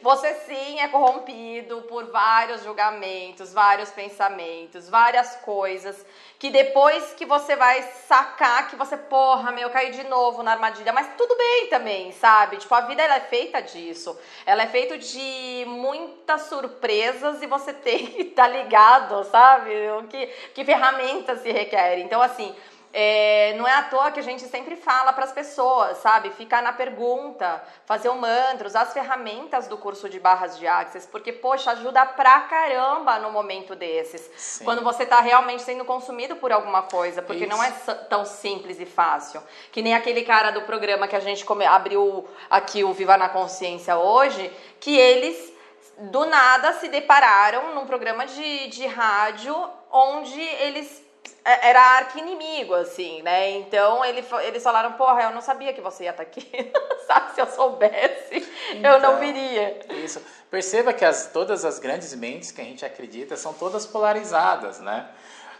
Você 0.00 0.32
sim 0.46 0.78
é 0.78 0.86
corrompido 0.86 1.82
por 1.82 2.06
vários 2.06 2.62
julgamentos, 2.62 3.52
vários 3.52 3.90
pensamentos, 3.90 4.88
várias 4.88 5.34
coisas 5.36 6.06
que 6.38 6.50
depois 6.50 7.14
que 7.14 7.24
você 7.24 7.54
vai 7.54 7.82
sacar 8.08 8.68
que 8.68 8.76
você, 8.76 8.96
porra, 8.96 9.52
meu, 9.52 9.64
eu 9.64 9.70
caí 9.70 9.92
de 9.92 10.04
novo 10.04 10.42
na 10.42 10.52
armadilha. 10.52 10.92
Mas 10.92 11.08
tudo 11.16 11.36
bem 11.36 11.68
também, 11.68 12.12
sabe? 12.12 12.56
Tipo, 12.56 12.74
a 12.74 12.80
vida 12.80 13.02
ela 13.02 13.16
é 13.16 13.20
feita 13.20 13.60
disso. 13.60 14.18
Ela 14.44 14.64
é 14.64 14.66
feita 14.66 14.98
de 14.98 15.64
muitas 15.72 16.42
surpresas 16.42 17.42
e 17.42 17.46
você 17.46 17.72
tem 17.72 18.06
que 18.06 18.22
estar 18.22 18.44
tá 18.46 18.48
ligado, 18.48 19.24
sabe? 19.24 19.70
O 19.98 20.04
que, 20.04 20.26
que 20.54 20.64
ferramentas 20.64 21.40
se 21.40 21.50
requerem. 21.50 22.04
Então, 22.04 22.22
assim, 22.22 22.54
é, 22.94 23.54
não 23.56 23.66
é 23.66 23.72
à 23.72 23.82
toa 23.82 24.10
que 24.10 24.20
a 24.20 24.22
gente 24.22 24.42
sempre 24.42 24.76
fala 24.76 25.12
para 25.12 25.24
as 25.24 25.32
pessoas, 25.32 25.96
sabe? 25.98 26.30
Ficar 26.30 26.62
na 26.62 26.72
pergunta, 26.74 27.62
fazer 27.86 28.10
o 28.10 28.14
mantra, 28.16 28.66
usar 28.66 28.82
as 28.82 28.92
ferramentas 28.92 29.66
do 29.66 29.78
curso 29.78 30.10
de 30.10 30.20
barras 30.20 30.58
de 30.58 30.66
Access, 30.66 31.08
porque, 31.10 31.32
poxa, 31.32 31.70
ajuda 31.70 32.04
pra 32.04 32.40
caramba 32.42 33.18
no 33.18 33.30
momento 33.30 33.74
desses. 33.74 34.30
Sim. 34.36 34.64
Quando 34.64 34.82
você 34.82 35.04
está 35.04 35.20
realmente 35.20 35.62
sendo 35.62 35.86
consumido 35.86 36.36
por 36.36 36.52
alguma 36.52 36.82
coisa, 36.82 37.22
porque 37.22 37.44
Isso. 37.44 37.56
não 37.56 37.64
é 37.64 37.70
tão 38.10 38.26
simples 38.26 38.78
e 38.78 38.84
fácil. 38.84 39.42
Que 39.70 39.80
nem 39.80 39.94
aquele 39.94 40.22
cara 40.22 40.50
do 40.50 40.62
programa 40.62 41.08
que 41.08 41.16
a 41.16 41.20
gente 41.20 41.46
abriu 41.66 42.28
aqui 42.50 42.84
o 42.84 42.92
Viva 42.92 43.16
na 43.16 43.30
Consciência 43.30 43.96
hoje, 43.96 44.52
que 44.78 44.94
eles 44.98 45.51
do 45.98 46.26
nada 46.26 46.72
se 46.74 46.88
depararam 46.88 47.74
num 47.74 47.86
programa 47.86 48.26
de, 48.26 48.68
de 48.68 48.86
rádio 48.86 49.54
onde 49.90 50.40
eles 50.40 51.02
é, 51.44 51.70
era 51.70 51.80
arqui-inimigo, 51.98 52.74
assim, 52.74 53.22
né? 53.22 53.50
Então 53.50 54.04
ele, 54.04 54.24
eles 54.44 54.62
falaram, 54.62 54.92
porra, 54.92 55.24
eu 55.24 55.30
não 55.30 55.40
sabia 55.40 55.72
que 55.72 55.80
você 55.80 56.04
ia 56.04 56.10
estar 56.10 56.24
tá 56.24 56.30
aqui. 56.30 56.72
Sabe, 57.06 57.34
se 57.34 57.40
eu 57.40 57.46
soubesse, 57.46 58.48
então, 58.70 58.92
eu 58.92 59.00
não 59.00 59.16
então, 59.16 59.20
viria. 59.20 59.80
Isso. 60.04 60.22
Perceba 60.50 60.92
que 60.92 61.04
as, 61.04 61.26
todas 61.26 61.64
as 61.64 61.78
grandes 61.78 62.14
mentes 62.14 62.50
que 62.52 62.60
a 62.60 62.64
gente 62.64 62.84
acredita 62.84 63.36
são 63.36 63.52
todas 63.52 63.86
polarizadas, 63.86 64.78
né? 64.80 65.08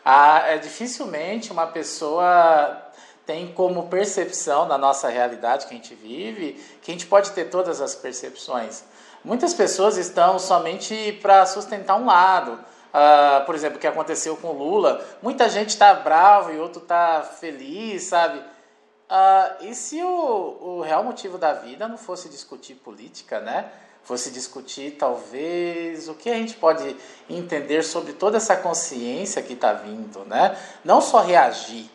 Ah, 0.04 0.42
é, 0.46 0.58
dificilmente 0.58 1.52
uma 1.52 1.66
pessoa 1.66 2.90
tem 3.26 3.52
como 3.52 3.88
percepção 3.88 4.66
da 4.66 4.76
nossa 4.76 5.08
realidade 5.08 5.66
que 5.66 5.74
a 5.74 5.76
gente 5.76 5.94
vive, 5.94 6.52
que 6.82 6.90
a 6.90 6.94
gente 6.94 7.06
pode 7.06 7.30
ter 7.32 7.46
todas 7.46 7.80
as 7.80 7.94
percepções. 7.94 8.84
Muitas 9.24 9.54
pessoas 9.54 9.96
estão 9.96 10.38
somente 10.38 11.18
para 11.22 11.46
sustentar 11.46 11.96
um 11.96 12.06
lado 12.06 12.58
Uh, 12.92 13.46
por 13.46 13.54
exemplo, 13.54 13.78
o 13.78 13.80
que 13.80 13.86
aconteceu 13.86 14.36
com 14.36 14.52
Lula, 14.52 15.02
muita 15.22 15.48
gente 15.48 15.70
está 15.70 15.94
bravo 15.94 16.52
e 16.52 16.58
outro 16.58 16.82
está 16.82 17.22
feliz, 17.22 18.02
sabe? 18.04 18.38
Uh, 18.38 19.64
e 19.64 19.74
se 19.74 20.02
o, 20.02 20.58
o 20.60 20.80
real 20.82 21.02
motivo 21.02 21.38
da 21.38 21.54
vida 21.54 21.88
não 21.88 21.96
fosse 21.96 22.28
discutir 22.28 22.74
política, 22.74 23.40
né? 23.40 23.70
Fosse 24.02 24.30
discutir 24.30 24.96
talvez 24.98 26.06
o 26.06 26.14
que 26.14 26.28
a 26.28 26.34
gente 26.34 26.54
pode 26.54 26.94
entender 27.30 27.82
sobre 27.82 28.12
toda 28.12 28.36
essa 28.36 28.56
consciência 28.56 29.40
que 29.40 29.54
está 29.54 29.72
vindo, 29.72 30.26
né? 30.26 30.58
Não 30.84 31.00
só 31.00 31.22
reagir, 31.22 31.90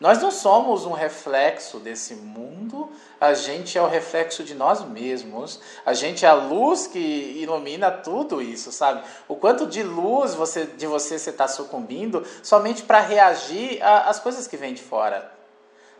nós 0.00 0.20
não 0.20 0.30
somos 0.30 0.84
um 0.84 0.92
reflexo 0.92 1.78
desse 1.78 2.14
mundo, 2.14 2.90
a 3.20 3.32
gente 3.32 3.78
é 3.78 3.82
o 3.82 3.86
reflexo 3.86 4.42
de 4.42 4.54
nós 4.54 4.84
mesmos. 4.84 5.60
A 5.86 5.94
gente 5.94 6.26
é 6.26 6.28
a 6.28 6.34
luz 6.34 6.86
que 6.86 6.98
ilumina 6.98 7.90
tudo 7.90 8.42
isso, 8.42 8.72
sabe? 8.72 9.02
O 9.28 9.36
quanto 9.36 9.66
de 9.66 9.82
luz 9.82 10.34
você, 10.34 10.66
de 10.66 10.86
você 10.86 11.18
você 11.18 11.30
está 11.30 11.48
sucumbindo 11.48 12.26
somente 12.42 12.82
para 12.82 13.00
reagir 13.00 13.82
às 13.82 14.18
coisas 14.18 14.46
que 14.46 14.56
vêm 14.56 14.74
de 14.74 14.82
fora. 14.82 15.32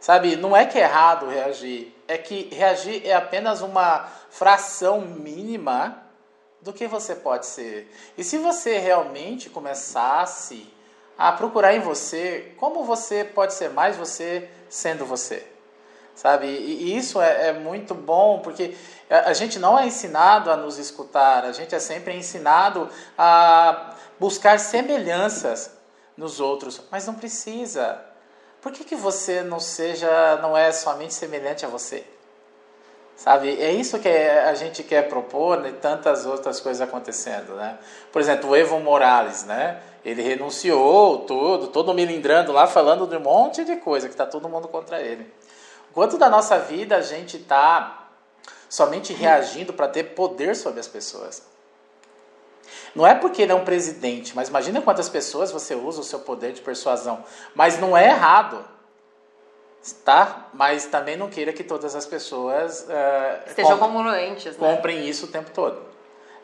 Sabe? 0.01 0.37
Não 0.37 0.55
é 0.55 0.67
que 0.67 0.79
é 0.79 0.83
errado 0.83 1.27
reagir, 1.27 1.95
é 2.07 2.19
que 2.19 2.55
reagir 2.55 3.07
é 3.07 3.15
apenas 3.15 3.63
uma 3.63 4.07
fração 4.29 5.01
mínima 5.01 6.03
do 6.61 6.73
que 6.73 6.87
você 6.87 7.15
pode 7.15 7.47
ser. 7.47 7.91
E 8.19 8.25
se 8.25 8.37
você 8.37 8.79
realmente 8.79 9.49
começasse 9.49 10.74
a 11.17 11.33
procurar 11.33 11.75
em 11.75 11.81
você 11.81 12.53
como 12.57 12.85
você 12.85 13.25
pode 13.25 13.55
ser 13.55 13.71
mais 13.71 13.97
você 13.97 14.49
sendo 14.69 15.05
você. 15.05 15.47
Sabe? 16.15 16.47
E, 16.47 16.97
isso 16.97 17.21
é, 17.21 17.49
é 17.49 17.53
muito 17.53 17.95
bom 17.95 18.41
porque 18.41 18.77
a 19.11 19.33
gente 19.33 19.59
não 19.59 19.79
é 19.79 19.87
ensinado 19.87 20.51
a 20.51 20.57
nos 20.57 20.79
escutar, 20.79 21.45
a 21.45 21.53
gente 21.53 21.75
é 21.75 21.81
sempre 21.81 22.17
ensinado 22.17 22.89
a 23.19 23.95
buscar 24.19 24.59
semelhanças 24.59 25.71
nos 26.17 26.41
outros, 26.41 26.81
mas 26.91 27.07
não 27.07 27.15
precisa. 27.15 28.01
Por 28.61 28.73
que, 28.73 28.85
que 28.85 28.97
você 28.97 29.43
não 29.43 29.61
seja, 29.61 30.37
não 30.41 30.57
é 30.57 30.73
somente 30.73 31.13
semelhante 31.13 31.67
a 31.67 31.69
você? 31.69 32.07
Sabe? 33.17 33.61
É 33.63 33.73
isso 33.73 33.99
que 34.01 34.09
a 34.09 34.55
gente 34.55 34.83
quer 34.83 35.09
propor 35.09 35.61
né? 35.61 35.73
tantas 35.81 36.27
outras 36.27 36.61
coisas 36.61 36.81
acontecendo, 36.81 37.55
né? 37.55 37.79
Por 38.13 38.21
exemplo, 38.21 38.51
o 38.51 38.57
Evo 38.57 38.81
Morales, 38.81 39.45
né? 39.45 39.81
Ele 40.05 40.21
renunciou 40.21 41.21
tudo, 41.21 41.69
todo 41.69 41.95
milindrando 41.95 42.53
lá, 42.53 42.67
falando 42.67 43.07
de 43.07 43.17
um 43.17 43.21
monte 43.21 43.65
de 43.65 43.77
coisa, 43.77 44.09
que 44.09 44.15
está 44.15 44.27
todo 44.27 44.49
mundo 44.49 44.69
contra 44.69 45.01
ele. 45.01 45.33
Quanto 45.93 46.19
da 46.19 46.29
nossa 46.29 46.59
vida 46.59 46.97
a 46.97 47.01
gente 47.01 47.37
está 47.37 48.09
somente 48.69 49.13
reagindo 49.13 49.73
para 49.73 49.87
ter 49.87 50.15
poder 50.15 50.57
sobre 50.57 50.81
as 50.81 50.89
pessoas? 50.89 51.43
Não 52.95 53.07
é 53.07 53.15
porque 53.15 53.43
ele 53.43 53.53
é 53.53 53.55
um 53.55 53.65
presidente, 53.65 54.35
mas 54.35 54.49
imagina 54.49 54.83
quantas 54.83 55.09
pessoas 55.09 55.53
você 55.53 55.75
usa 55.75 56.01
o 56.01 56.05
seu 56.05 56.21
poder 56.21 56.53
de 56.53 56.61
persuasão. 56.61 57.25
Mas 57.55 57.79
não 57.79 57.97
é 57.97 58.09
errado, 58.09 58.65
tá? 59.93 60.49
Mas 60.53 60.87
também 60.87 61.17
não 61.17 61.29
queira 61.29 61.53
que 61.53 61.63
todas 61.63 61.95
as 61.95 62.07
pessoas 62.07 62.87
uh, 62.89 63.49
estejam 63.49 63.79
congruentes, 63.79 64.57
né? 64.57 64.75
comprem 64.75 65.07
isso 65.07 65.27
o 65.27 65.29
tempo 65.29 65.51
todo. 65.51 65.83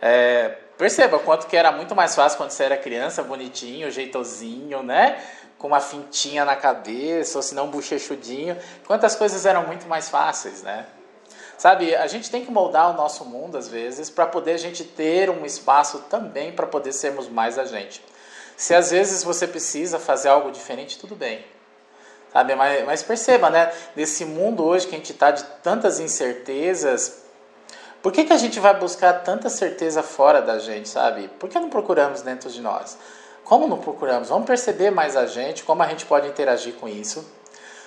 É, 0.02 0.56
perceba 0.76 1.18
quanto 1.18 1.46
que 1.46 1.56
era 1.56 1.70
muito 1.72 1.94
mais 1.94 2.14
fácil 2.14 2.38
quando 2.38 2.50
você 2.50 2.64
era 2.64 2.76
criança, 2.76 3.22
bonitinho, 3.22 3.90
jeitosinho, 3.90 4.82
né? 4.82 5.22
Com 5.58 5.68
uma 5.68 5.80
fintinha 5.80 6.44
na 6.44 6.56
cabeça, 6.56 7.38
ou 7.38 7.42
se 7.42 7.54
não 7.54 7.68
bochechudinho. 7.68 8.56
Quantas 8.86 9.14
coisas 9.14 9.44
eram 9.44 9.66
muito 9.66 9.86
mais 9.86 10.08
fáceis, 10.08 10.62
né? 10.62 10.86
Sabe, 11.58 11.94
a 11.94 12.06
gente 12.06 12.30
tem 12.30 12.42
que 12.42 12.50
moldar 12.50 12.88
o 12.90 12.94
nosso 12.94 13.22
mundo 13.26 13.58
às 13.58 13.68
vezes 13.68 14.08
para 14.08 14.26
poder 14.26 14.52
a 14.52 14.56
gente 14.56 14.82
ter 14.82 15.28
um 15.28 15.44
espaço 15.44 15.98
também 16.08 16.52
para 16.52 16.66
poder 16.66 16.92
sermos 16.92 17.28
mais 17.28 17.58
a 17.58 17.66
gente. 17.66 18.02
Se 18.56 18.74
às 18.74 18.90
vezes 18.90 19.22
você 19.22 19.46
precisa 19.46 19.98
fazer 19.98 20.30
algo 20.30 20.50
diferente, 20.50 20.98
tudo 20.98 21.14
bem. 21.14 21.44
Sabe, 22.32 22.54
mas, 22.54 22.84
mas 22.86 23.02
perceba, 23.02 23.50
né? 23.50 23.72
Nesse 23.96 24.24
mundo 24.24 24.64
hoje 24.64 24.86
que 24.86 24.94
a 24.94 24.98
gente 24.98 25.12
está 25.12 25.30
de 25.32 25.42
tantas 25.62 25.98
incertezas, 25.98 27.22
por 28.02 28.12
que, 28.12 28.24
que 28.24 28.32
a 28.32 28.38
gente 28.38 28.58
vai 28.60 28.78
buscar 28.78 29.12
tanta 29.24 29.48
certeza 29.50 30.02
fora 30.02 30.40
da 30.40 30.58
gente, 30.58 30.88
sabe? 30.88 31.28
Por 31.38 31.48
que 31.48 31.58
não 31.58 31.68
procuramos 31.68 32.22
dentro 32.22 32.48
de 32.48 32.60
nós? 32.60 32.96
Como 33.44 33.66
não 33.66 33.78
procuramos? 33.78 34.28
Vamos 34.28 34.46
perceber 34.46 34.90
mais 34.90 35.16
a 35.16 35.26
gente, 35.26 35.64
como 35.64 35.82
a 35.82 35.88
gente 35.88 36.06
pode 36.06 36.28
interagir 36.28 36.74
com 36.74 36.88
isso. 36.88 37.26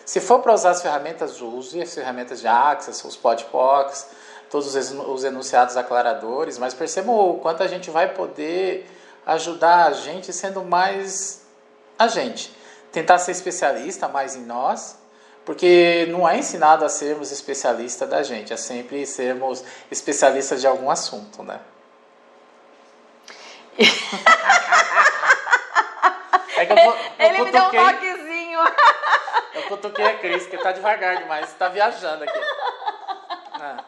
Se 0.05 0.19
for 0.19 0.39
para 0.39 0.53
usar 0.53 0.71
as 0.71 0.81
ferramentas, 0.81 1.41
use 1.41 1.81
as 1.81 1.95
ferramentas 1.95 2.41
de 2.41 2.47
Access, 2.47 3.07
os 3.07 3.15
podpocs, 3.15 4.07
todos 4.49 4.75
os 4.75 5.23
enunciados 5.23 5.77
aclaradores, 5.77 6.57
mas 6.57 6.73
percebam 6.73 7.15
o 7.15 7.39
quanto 7.39 7.63
a 7.63 7.67
gente 7.67 7.89
vai 7.89 8.13
poder 8.13 8.85
ajudar 9.25 9.87
a 9.87 9.93
gente 9.93 10.33
sendo 10.33 10.63
mais 10.63 11.43
a 11.97 12.07
gente. 12.07 12.53
Tentar 12.93 13.17
ser 13.17 13.31
especialista 13.31 14.07
mais 14.07 14.37
em 14.37 14.45
nós, 14.45 14.97
porque 15.43 16.05
não 16.09 16.29
é 16.29 16.37
ensinado 16.37 16.85
a 16.85 16.89
sermos 16.89 17.31
especialistas 17.31 18.07
da 18.07 18.21
gente, 18.23 18.53
é 18.53 18.57
sempre 18.57 19.05
sermos 19.05 19.61
especialistas 19.91 20.61
de 20.61 20.67
algum 20.67 20.89
assunto, 20.89 21.43
né? 21.43 21.59
é 26.55 26.65
que 26.65 26.71
eu, 26.71 26.77
eu 26.77 26.97
Ele 27.19 27.43
me 27.43 27.51
deu 27.51 27.63
um 27.63 27.71
toquezinho. 27.71 28.59
Eu 29.53 29.63
cutuquei 29.63 30.05
a 30.05 30.17
Cris, 30.19 30.45
que 30.45 30.57
tá 30.57 30.71
devagar 30.71 31.17
demais, 31.17 31.51
tá 31.53 31.67
viajando 31.69 32.23
aqui. 32.23 32.39
Ah. 33.65 33.81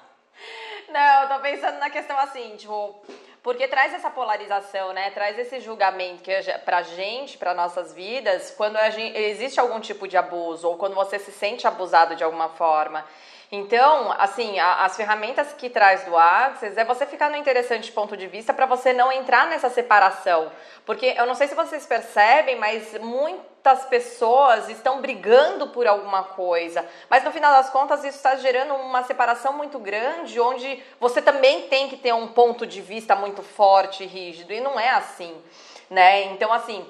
Não, 0.87 1.23
eu 1.23 1.27
tô 1.27 1.39
pensando 1.41 1.79
na 1.79 1.89
questão 1.89 2.17
assim, 2.17 2.55
tipo, 2.55 3.03
porque 3.45 3.67
traz 3.67 3.93
essa 3.93 4.09
polarização, 4.09 4.91
né? 4.91 5.11
Traz 5.11 5.37
esse 5.37 5.59
julgamento 5.59 6.23
que 6.23 6.31
pra 6.65 6.81
gente, 6.81 7.37
para 7.37 7.53
nossas 7.53 7.93
vidas, 7.93 8.49
quando 8.57 8.75
gente, 8.89 9.15
existe 9.15 9.59
algum 9.59 9.79
tipo 9.79 10.07
de 10.07 10.17
abuso 10.17 10.67
ou 10.67 10.77
quando 10.77 10.95
você 10.95 11.19
se 11.19 11.31
sente 11.31 11.67
abusado 11.67 12.15
de 12.15 12.23
alguma 12.23 12.49
forma. 12.49 13.05
Então, 13.51 14.13
assim, 14.17 14.59
a, 14.59 14.85
as 14.85 14.95
ferramentas 14.95 15.53
que 15.53 15.69
traz 15.69 16.03
do 16.03 16.17
Access 16.17 16.77
é 16.79 16.83
você 16.83 17.05
ficar 17.05 17.29
no 17.29 17.37
interessante 17.37 17.91
ponto 17.91 18.17
de 18.17 18.27
vista 18.27 18.53
para 18.53 18.65
você 18.65 18.91
não 18.91 19.11
entrar 19.11 19.47
nessa 19.47 19.69
separação. 19.69 20.51
Porque 20.85 21.13
eu 21.17 21.25
não 21.25 21.35
sei 21.35 21.47
se 21.47 21.55
vocês 21.55 21.85
percebem, 21.85 22.57
mas 22.57 22.97
muitas 22.99 23.85
pessoas 23.85 24.67
estão 24.69 24.99
brigando 24.99 25.67
por 25.67 25.85
alguma 25.85 26.23
coisa. 26.23 26.85
Mas 27.09 27.23
no 27.23 27.31
final 27.31 27.53
das 27.53 27.69
contas, 27.69 28.03
isso 28.03 28.17
está 28.17 28.35
gerando 28.35 28.73
uma 28.73 29.03
separação 29.03 29.53
muito 29.53 29.77
grande, 29.77 30.39
onde 30.39 30.83
você 30.99 31.21
também 31.21 31.67
tem 31.67 31.87
que 31.87 31.97
ter 31.97 32.13
um 32.13 32.27
ponto 32.27 32.65
de 32.65 32.81
vista 32.81 33.15
muito 33.15 33.43
forte 33.43 34.03
e 34.03 34.07
rígido. 34.07 34.53
E 34.53 34.59
não 34.59 34.79
é 34.79 34.89
assim. 34.89 35.35
Né? 35.89 36.23
Então, 36.25 36.51
assim, 36.51 36.83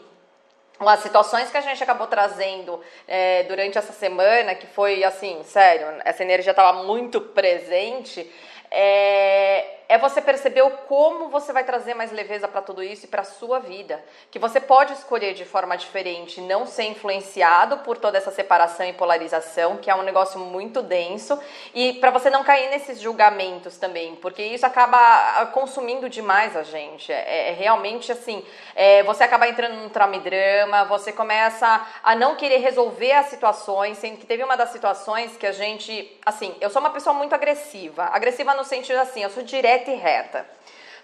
as 0.79 0.99
situações 0.99 1.49
que 1.49 1.57
a 1.57 1.61
gente 1.61 1.81
acabou 1.81 2.07
trazendo 2.07 2.81
é, 3.07 3.43
durante 3.43 3.77
essa 3.77 3.93
semana, 3.93 4.55
que 4.55 4.67
foi 4.67 5.03
assim, 5.03 5.41
sério, 5.43 5.87
essa 6.03 6.23
energia 6.23 6.51
estava 6.51 6.83
muito 6.83 7.21
presente, 7.21 8.29
é, 8.69 9.65
é 9.87 9.97
você 9.97 10.21
perceber 10.21 10.63
o 10.63 10.71
como 10.71 11.29
você 11.29 11.53
vai 11.53 11.63
trazer 11.63 11.93
mais 11.93 12.11
leveza 12.11 12.47
para 12.47 12.61
tudo 12.61 12.81
isso 12.81 13.05
e 13.05 13.07
para 13.07 13.23
sua 13.23 13.59
vida. 13.59 14.03
Que 14.31 14.39
você 14.39 14.59
pode 14.59 14.93
escolher 14.93 15.33
de 15.33 15.45
forma 15.45 15.77
diferente, 15.77 16.41
não 16.41 16.65
ser 16.65 16.85
influenciado 16.85 17.77
por 17.79 17.97
toda 17.97 18.17
essa 18.17 18.31
separação 18.31 18.85
e 18.85 18.93
polarização, 18.93 19.77
que 19.77 19.89
é 19.89 19.95
um 19.95 20.01
negócio 20.01 20.39
muito 20.39 20.81
denso, 20.81 21.39
e 21.73 21.93
para 21.93 22.11
você 22.11 22.29
não 22.29 22.43
cair 22.43 22.69
nesses 22.69 22.99
julgamentos 22.99 23.77
também, 23.77 24.15
porque 24.15 24.41
isso 24.43 24.65
acaba 24.65 24.97
ah, 24.97 25.45
consumindo 25.47 26.09
demais 26.09 26.55
a 26.55 26.63
gente. 26.63 27.11
É, 27.11 27.49
é 27.49 27.51
realmente 27.53 28.11
assim, 28.11 28.43
é, 28.75 29.03
você 29.03 29.23
acaba 29.23 29.47
entrando 29.47 29.75
num 29.75 29.89
trauma 29.89 30.15
e 30.15 30.19
drama, 30.19 30.85
você 30.85 31.11
começa 31.11 31.85
a 32.03 32.15
não 32.15 32.35
querer 32.35 32.57
resolver 32.57 33.11
as 33.11 33.27
situações, 33.27 33.97
sendo 33.97 34.17
que 34.17 34.25
teve 34.25 34.43
uma 34.43 34.55
das 34.55 34.69
situações 34.69 35.37
que 35.37 35.45
a 35.45 35.51
gente, 35.51 36.19
assim, 36.25 36.55
eu 36.59 36.69
sou 36.69 36.81
uma 36.81 36.89
pessoa 36.89 37.13
muito 37.13 37.33
agressiva, 37.33 38.05
agressiva 38.11 38.53
no 38.53 38.63
sentido 38.63 38.97
assim, 38.97 39.21
eu 39.21 39.29
sou 39.29 39.43
direta 39.43 39.74
direta 39.75 39.91
e 39.91 39.95
reta. 39.95 40.45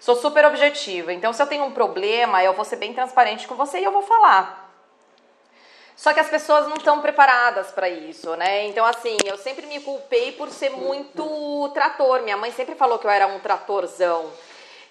Sou 0.00 0.16
super 0.16 0.44
objetiva. 0.44 1.12
Então, 1.12 1.32
se 1.32 1.40
eu 1.40 1.46
tenho 1.46 1.64
um 1.64 1.70
problema, 1.70 2.42
eu 2.42 2.54
vou 2.54 2.64
ser 2.64 2.76
bem 2.76 2.92
transparente 2.92 3.46
com 3.46 3.54
você 3.54 3.78
e 3.78 3.84
eu 3.84 3.92
vou 3.92 4.02
falar. 4.02 4.70
Só 5.94 6.12
que 6.12 6.18
as 6.18 6.28
pessoas 6.28 6.66
não 6.66 6.76
estão 6.76 7.00
preparadas 7.00 7.70
para 7.70 7.88
isso, 7.88 8.34
né? 8.34 8.66
Então, 8.66 8.84
assim, 8.84 9.16
eu 9.24 9.38
sempre 9.38 9.66
me 9.66 9.78
culpei 9.80 10.32
por 10.32 10.50
ser 10.50 10.70
muito 10.70 11.70
trator. 11.72 12.22
Minha 12.22 12.36
mãe 12.36 12.50
sempre 12.50 12.74
falou 12.74 12.98
que 12.98 13.06
eu 13.06 13.10
era 13.10 13.26
um 13.26 13.38
tratorzão 13.38 14.32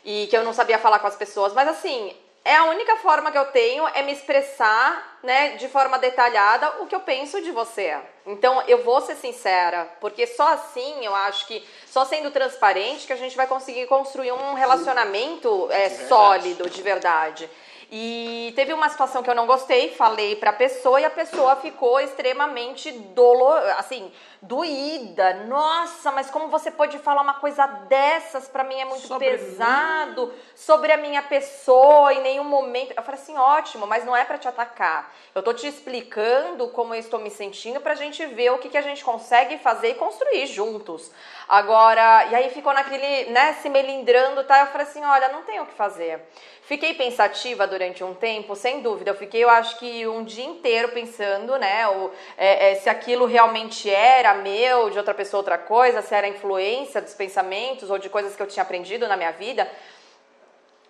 e 0.05 0.27
que 0.27 0.37
eu 0.37 0.43
não 0.43 0.53
sabia 0.53 0.77
falar 0.77 0.99
com 0.99 1.07
as 1.07 1.15
pessoas. 1.15 1.53
Mas, 1.53 1.67
assim, 1.67 2.15
é 2.43 2.55
a 2.55 2.65
única 2.65 2.95
forma 2.97 3.31
que 3.31 3.37
eu 3.37 3.45
tenho 3.45 3.87
é 3.89 4.01
me 4.01 4.11
expressar, 4.11 5.19
né, 5.21 5.57
de 5.57 5.67
forma 5.67 5.99
detalhada 5.99 6.81
o 6.81 6.87
que 6.87 6.95
eu 6.95 7.01
penso 7.01 7.41
de 7.41 7.51
você. 7.51 7.95
Então 8.25 8.63
eu 8.67 8.83
vou 8.83 8.99
ser 9.01 9.15
sincera, 9.15 9.87
porque 9.99 10.25
só 10.25 10.47
assim 10.53 11.05
eu 11.05 11.13
acho 11.13 11.45
que 11.45 11.63
só 11.85 12.03
sendo 12.03 12.31
transparente 12.31 13.05
que 13.05 13.13
a 13.13 13.17
gente 13.17 13.37
vai 13.37 13.45
conseguir 13.45 13.85
construir 13.85 14.31
um 14.31 14.53
relacionamento 14.55 15.69
é, 15.71 15.89
sólido 15.89 16.69
de 16.69 16.81
verdade. 16.81 17.49
E 17.93 18.53
teve 18.55 18.71
uma 18.73 18.87
situação 18.87 19.21
que 19.21 19.29
eu 19.29 19.35
não 19.35 19.45
gostei, 19.45 19.93
falei 19.93 20.37
para 20.37 20.51
a 20.51 20.53
pessoa 20.53 21.01
e 21.01 21.05
a 21.05 21.09
pessoa 21.09 21.57
ficou 21.57 21.99
extremamente 21.99 22.89
dolor, 22.89 23.57
assim, 23.77 24.09
doída. 24.41 25.45
Nossa, 25.45 26.11
mas 26.11 26.31
como 26.31 26.47
você 26.47 26.71
pode 26.71 26.97
falar 26.97 27.21
uma 27.21 27.35
coisa 27.35 27.65
dessas? 27.67 28.47
Para 28.47 28.63
mim 28.63 28.79
é 28.79 28.85
muito 28.85 29.05
sobre 29.05 29.29
pesado 29.29 30.27
mim? 30.27 30.33
sobre 30.55 30.91
a 30.91 30.97
minha 30.97 31.21
pessoa 31.21 32.11
em 32.13 32.21
nenhum 32.21 32.43
momento. 32.43 32.93
Eu 32.97 33.03
falei 33.03 33.21
assim, 33.21 33.37
ótimo, 33.37 33.85
mas 33.85 34.03
não 34.03 34.15
é 34.15 34.25
para 34.25 34.39
te 34.39 34.47
atacar. 34.47 35.13
Eu 35.35 35.43
tô 35.43 35.53
te 35.53 35.67
explicando 35.67 36.69
como 36.69 36.95
eu 36.95 36.99
estou 36.99 37.19
me 37.19 37.29
sentindo 37.29 37.79
pra 37.79 37.93
gente 37.93 38.25
ver 38.25 38.51
o 38.51 38.57
que, 38.57 38.69
que 38.69 38.77
a 38.77 38.81
gente 38.81 39.03
consegue 39.03 39.57
fazer 39.59 39.89
e 39.89 39.95
construir 39.95 40.47
juntos. 40.47 41.11
Agora, 41.47 42.27
e 42.31 42.35
aí 42.35 42.49
ficou 42.49 42.73
naquele, 42.73 43.29
né, 43.31 43.53
se 43.61 43.69
melindrando, 43.69 44.43
tá? 44.45 44.61
Eu 44.61 44.67
falei 44.67 44.87
assim, 44.87 45.03
olha, 45.03 45.29
não 45.29 45.43
tem 45.43 45.59
o 45.59 45.65
que 45.65 45.73
fazer. 45.73 46.21
Fiquei 46.63 46.93
pensativa 46.93 47.67
durante 47.67 48.03
um 48.03 48.13
tempo, 48.13 48.55
sem 48.55 48.81
dúvida. 48.81 49.11
Eu 49.11 49.15
fiquei, 49.15 49.43
eu 49.43 49.49
acho 49.49 49.77
que 49.77 50.07
um 50.07 50.23
dia 50.23 50.45
inteiro 50.45 50.89
pensando, 50.89 51.57
né, 51.57 51.87
o, 51.89 52.11
é, 52.37 52.71
é, 52.71 52.75
se 52.75 52.89
aquilo 52.89 53.25
realmente 53.25 53.89
era 53.89 54.30
meu, 54.35 54.89
de 54.89 54.97
outra 54.97 55.13
pessoa 55.13 55.39
outra 55.39 55.57
coisa, 55.57 56.01
se 56.01 56.13
era 56.13 56.27
influência 56.27 57.01
dos 57.01 57.13
pensamentos 57.13 57.89
ou 57.89 57.97
de 57.97 58.09
coisas 58.09 58.35
que 58.35 58.41
eu 58.41 58.47
tinha 58.47 58.63
aprendido 58.63 59.07
na 59.07 59.17
minha 59.17 59.31
vida. 59.31 59.69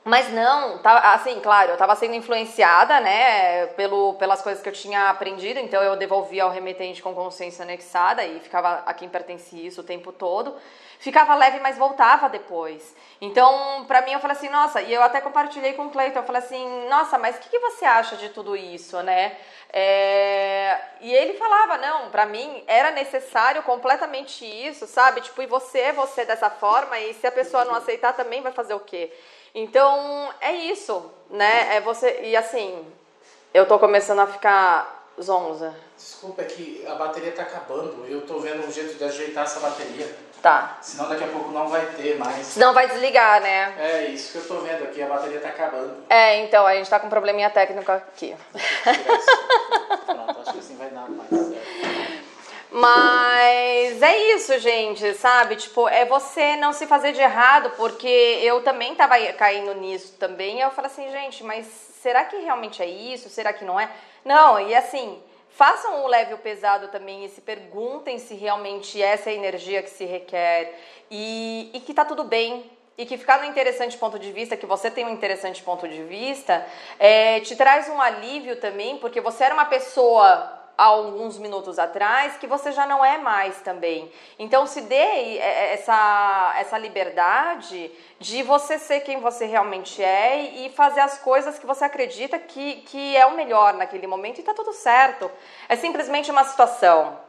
Mas 0.03 0.31
não, 0.33 0.79
tá, 0.79 1.13
assim, 1.13 1.39
claro, 1.41 1.69
eu 1.69 1.73
estava 1.73 1.95
sendo 1.95 2.15
influenciada, 2.15 2.99
né, 2.99 3.67
pelo, 3.77 4.15
pelas 4.15 4.41
coisas 4.41 4.61
que 4.61 4.67
eu 4.67 4.73
tinha 4.73 5.09
aprendido, 5.11 5.59
então 5.59 5.81
eu 5.83 5.95
devolvia 5.95 6.43
ao 6.43 6.49
remetente 6.49 7.03
com 7.03 7.13
consciência 7.13 7.61
anexada 7.61 8.25
e 8.25 8.39
ficava 8.39 8.81
a 8.83 8.93
quem 8.95 9.07
pertencia 9.07 9.67
isso 9.67 9.81
o 9.81 9.83
tempo 9.83 10.11
todo. 10.11 10.55
Ficava 10.97 11.35
leve, 11.35 11.59
mas 11.59 11.77
voltava 11.77 12.29
depois. 12.29 12.95
Então, 13.19 13.85
para 13.85 14.01
mim, 14.01 14.11
eu 14.11 14.19
falei 14.19 14.37
assim, 14.37 14.49
nossa, 14.49 14.81
e 14.81 14.93
eu 14.93 15.03
até 15.03 15.21
compartilhei 15.21 15.73
com 15.73 15.85
o 15.85 15.89
Cleiton, 15.89 16.19
eu 16.19 16.23
falei 16.23 16.41
assim, 16.41 16.87
nossa, 16.87 17.17
mas 17.19 17.35
o 17.35 17.39
que, 17.39 17.49
que, 17.49 17.59
você 17.59 17.85
acha 17.85 18.15
de 18.17 18.29
tudo 18.29 18.55
isso, 18.55 19.01
né? 19.03 19.35
É... 19.73 20.77
E 20.99 21.13
ele 21.13 21.33
falava, 21.33 21.77
não, 21.77 22.09
para 22.09 22.25
mim 22.25 22.63
era 22.67 22.91
necessário 22.91 23.63
completamente 23.63 24.45
isso, 24.45 24.85
sabe? 24.85 25.21
Tipo, 25.21 25.41
e 25.41 25.47
você, 25.47 25.91
você 25.91 26.25
dessa 26.25 26.49
forma, 26.49 26.99
e 26.99 27.13
se 27.13 27.25
a 27.25 27.31
pessoa 27.31 27.65
não 27.65 27.75
aceitar 27.75 28.13
também 28.13 28.41
vai 28.41 28.51
fazer 28.51 28.73
o 28.73 28.79
quê? 28.79 29.11
Então, 29.55 30.33
é 30.39 30.53
isso, 30.53 31.11
né? 31.29 31.75
É 31.75 31.81
você. 31.81 32.21
E 32.23 32.35
assim, 32.35 32.85
eu 33.53 33.65
tô 33.65 33.79
começando 33.79 34.19
a 34.19 34.27
ficar 34.27 35.00
zonza. 35.19 35.73
Desculpa, 35.97 36.41
é 36.41 36.45
que 36.45 36.85
a 36.87 36.95
bateria 36.95 37.31
tá 37.31 37.43
acabando. 37.43 38.05
Eu 38.07 38.21
tô 38.21 38.39
vendo 38.39 38.67
um 38.67 38.71
jeito 38.71 38.95
de 38.95 39.03
ajeitar 39.03 39.45
essa 39.45 39.59
bateria. 39.59 40.07
Tá. 40.41 40.79
Senão 40.81 41.07
daqui 41.07 41.23
a 41.23 41.27
pouco 41.27 41.51
não 41.51 41.67
vai 41.67 41.85
ter 41.85 42.17
mais. 42.17 42.47
Senão 42.47 42.73
vai 42.73 42.87
desligar, 42.87 43.41
né? 43.41 43.75
É 43.77 44.05
isso 44.05 44.31
que 44.31 44.37
eu 44.39 44.47
tô 44.47 44.63
vendo 44.63 44.83
aqui, 44.83 45.01
a 45.01 45.07
bateria 45.07 45.39
tá 45.39 45.49
acabando. 45.49 45.97
É, 46.09 46.43
então, 46.43 46.65
a 46.65 46.73
gente 46.75 46.89
tá 46.89 46.99
com 46.99 47.07
um 47.07 47.11
probleminha 47.11 47.49
técnico 47.51 47.91
aqui. 47.91 48.35
Pronto, 50.05 50.39
acho 50.41 50.53
que 50.53 50.59
assim 50.59 50.75
vai 50.77 50.89
dar 50.89 51.07
mais. 51.09 51.29
Mas 52.71 54.01
é 54.01 54.33
isso, 54.33 54.57
gente, 54.59 55.13
sabe? 55.15 55.57
Tipo, 55.57 55.89
é 55.89 56.05
você 56.05 56.55
não 56.55 56.71
se 56.71 56.87
fazer 56.87 57.11
de 57.11 57.19
errado, 57.19 57.71
porque 57.75 58.07
eu 58.07 58.63
também 58.63 58.95
tava 58.95 59.15
caindo 59.33 59.75
nisso 59.75 60.15
também. 60.17 60.61
Eu 60.61 60.71
falo 60.71 60.87
assim, 60.87 61.11
gente, 61.11 61.43
mas 61.43 61.65
será 61.65 62.23
que 62.23 62.37
realmente 62.37 62.81
é 62.81 62.85
isso? 62.85 63.29
Será 63.29 63.51
que 63.51 63.65
não 63.65 63.77
é? 63.77 63.91
Não, 64.23 64.57
e 64.57 64.73
assim, 64.73 65.21
façam 65.49 66.05
o 66.05 66.07
leve 66.07 66.31
e 66.31 66.33
o 66.33 66.37
pesado 66.37 66.87
também 66.87 67.25
e 67.25 67.29
se 67.29 67.41
perguntem 67.41 68.17
se 68.17 68.35
realmente 68.35 69.01
essa 69.01 69.29
é 69.29 69.33
a 69.33 69.35
energia 69.35 69.83
que 69.83 69.89
se 69.89 70.05
requer 70.05 70.73
e, 71.09 71.71
e 71.73 71.79
que 71.81 71.93
tá 71.93 72.05
tudo 72.05 72.23
bem. 72.23 72.71
E 72.97 73.05
que 73.05 73.17
ficar 73.17 73.39
no 73.39 73.45
interessante 73.45 73.97
ponto 73.97 74.19
de 74.19 74.31
vista, 74.31 74.55
que 74.55 74.65
você 74.65 74.91
tem 74.91 75.05
um 75.05 75.09
interessante 75.09 75.61
ponto 75.63 75.87
de 75.87 76.03
vista, 76.03 76.65
é, 76.99 77.39
te 77.39 77.55
traz 77.55 77.89
um 77.89 77.99
alívio 77.99 78.57
também, 78.57 78.97
porque 78.97 79.19
você 79.19 79.45
era 79.45 79.53
uma 79.53 79.65
pessoa 79.65 80.60
há 80.77 80.83
alguns 80.83 81.37
minutos 81.37 81.77
atrás 81.77 82.37
que 82.37 82.47
você 82.47 82.71
já 82.71 82.85
não 82.85 83.03
é 83.03 83.17
mais 83.17 83.61
também. 83.61 84.11
Então 84.39 84.65
se 84.65 84.81
dê 84.81 84.95
é, 84.95 85.37
é, 85.37 85.73
essa, 85.73 86.53
essa 86.57 86.77
liberdade 86.77 87.91
de 88.19 88.43
você 88.43 88.79
ser 88.79 89.01
quem 89.01 89.19
você 89.19 89.45
realmente 89.45 90.03
é 90.03 90.41
e 90.41 90.69
fazer 90.69 91.01
as 91.01 91.17
coisas 91.17 91.59
que 91.59 91.65
você 91.65 91.85
acredita 91.85 92.37
que, 92.39 92.77
que 92.81 93.15
é 93.15 93.25
o 93.25 93.35
melhor 93.35 93.73
naquele 93.73 94.07
momento 94.07 94.39
e 94.39 94.43
tá 94.43 94.53
tudo 94.53 94.73
certo. 94.73 95.29
É 95.69 95.75
simplesmente 95.75 96.31
uma 96.31 96.43
situação 96.43 97.19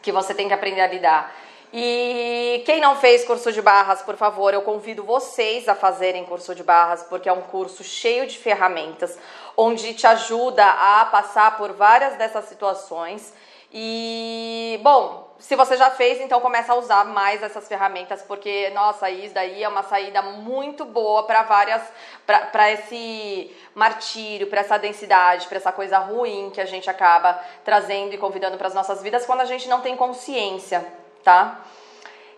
que 0.00 0.12
você 0.12 0.34
tem 0.34 0.48
que 0.48 0.54
aprender 0.54 0.80
a 0.80 0.86
lidar. 0.86 1.34
E 1.72 2.62
quem 2.66 2.82
não 2.82 2.96
fez 2.96 3.24
curso 3.24 3.50
de 3.50 3.62
barras, 3.62 4.02
por 4.02 4.14
favor, 4.16 4.52
eu 4.52 4.60
convido 4.60 5.02
vocês 5.04 5.66
a 5.70 5.74
fazerem 5.74 6.22
curso 6.26 6.54
de 6.54 6.62
barras, 6.62 7.02
porque 7.04 7.30
é 7.30 7.32
um 7.32 7.40
curso 7.40 7.82
cheio 7.82 8.26
de 8.26 8.38
ferramentas, 8.38 9.18
onde 9.56 9.94
te 9.94 10.06
ajuda 10.06 10.66
a 10.66 11.06
passar 11.06 11.56
por 11.56 11.72
várias 11.72 12.16
dessas 12.16 12.44
situações. 12.44 13.32
E, 13.72 14.78
bom, 14.82 15.34
se 15.38 15.56
você 15.56 15.78
já 15.78 15.90
fez, 15.90 16.20
então 16.20 16.42
começa 16.42 16.74
a 16.74 16.76
usar 16.76 17.06
mais 17.06 17.42
essas 17.42 17.66
ferramentas, 17.66 18.20
porque, 18.20 18.68
nossa, 18.74 19.08
isso 19.08 19.32
daí 19.32 19.64
é 19.64 19.68
uma 19.68 19.82
saída 19.82 20.20
muito 20.20 20.84
boa 20.84 21.22
para 21.22 21.42
várias, 21.42 21.82
para 22.26 22.70
esse 22.70 23.50
martírio, 23.74 24.46
para 24.46 24.60
essa 24.60 24.76
densidade, 24.78 25.46
para 25.46 25.56
essa 25.56 25.72
coisa 25.72 25.96
ruim 25.96 26.50
que 26.50 26.60
a 26.60 26.66
gente 26.66 26.90
acaba 26.90 27.42
trazendo 27.64 28.14
e 28.14 28.18
convidando 28.18 28.58
para 28.58 28.68
as 28.68 28.74
nossas 28.74 29.02
vidas 29.02 29.24
quando 29.24 29.40
a 29.40 29.46
gente 29.46 29.66
não 29.70 29.80
tem 29.80 29.96
consciência 29.96 30.86
tá? 31.22 31.60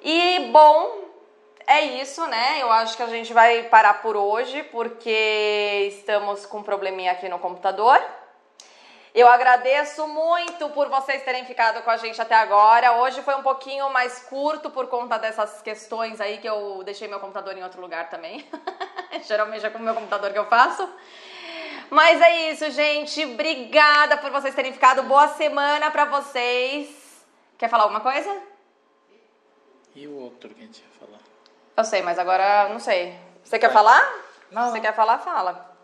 E 0.03 0.51
bom, 0.53 1.05
é 1.67 1.81
isso, 1.81 2.27
né? 2.27 2.59
Eu 2.61 2.71
acho 2.71 2.97
que 2.97 3.03
a 3.03 3.09
gente 3.09 3.33
vai 3.33 3.65
parar 3.65 4.03
por 4.03 4.17
hoje 4.17 4.63
porque 4.65 5.89
estamos 5.97 6.45
com 6.47 6.59
um 6.59 6.63
probleminha 6.63 7.13
aqui 7.13 7.29
no 7.29 7.39
computador. 7.39 8.03
Eu 9.15 9.29
agradeço 9.29 10.09
muito 10.09 10.69
por 10.71 10.89
vocês 10.89 11.23
terem 11.23 11.45
ficado 11.45 11.83
com 11.83 11.91
a 11.91 11.97
gente 11.97 12.21
até 12.21 12.35
agora. 12.35 12.97
Hoje 12.97 13.23
foi 13.23 13.35
um 13.37 13.43
pouquinho 13.43 13.89
mais 13.91 14.19
curto 14.25 14.71
por 14.71 14.89
conta 14.89 15.19
dessas 15.19 15.63
questões 15.63 16.21
aí 16.21 16.39
que 16.39 16.49
eu 16.49 16.83
deixei 16.85 17.07
meu 17.07 17.21
computador 17.21 17.57
em 17.57 17.63
outro 17.63 17.81
lugar 17.81 18.11
também. 18.11 18.45
Geralmente 19.23 19.65
é 19.65 19.71
com 19.71 19.79
o 19.79 19.83
meu 19.83 19.95
computador 19.95 20.33
que 20.33 20.39
eu 20.39 20.47
faço. 20.47 20.87
Mas 21.91 22.21
é 22.21 22.51
isso, 22.51 22.69
gente. 22.73 23.25
Obrigada 23.25 24.17
por 24.17 24.31
vocês 24.33 24.55
terem 24.55 24.73
ficado. 24.73 25.05
Boa 25.05 25.29
semana 25.29 25.93
para 25.93 26.07
vocês. 26.07 27.25
Quer 27.57 27.69
falar 27.69 27.85
alguma 27.85 28.01
coisa? 28.01 28.54
E 29.95 30.07
o 30.07 30.17
outro 30.17 30.51
que 30.51 30.63
a 30.63 30.67
gente 30.67 30.79
ia 30.79 31.07
falar? 31.07 31.21
Eu 31.77 31.85
sei, 31.85 32.03
mas 32.03 32.19
agora 32.19 32.69
não 32.69 32.79
sei. 32.79 33.17
Você 33.45 33.59
quer 33.59 33.71
é. 33.71 33.73
falar? 33.73 34.15
Não. 34.51 34.71
Você 34.71 34.81
quer 34.81 34.95
falar, 34.95 35.19
fala. 35.19 35.75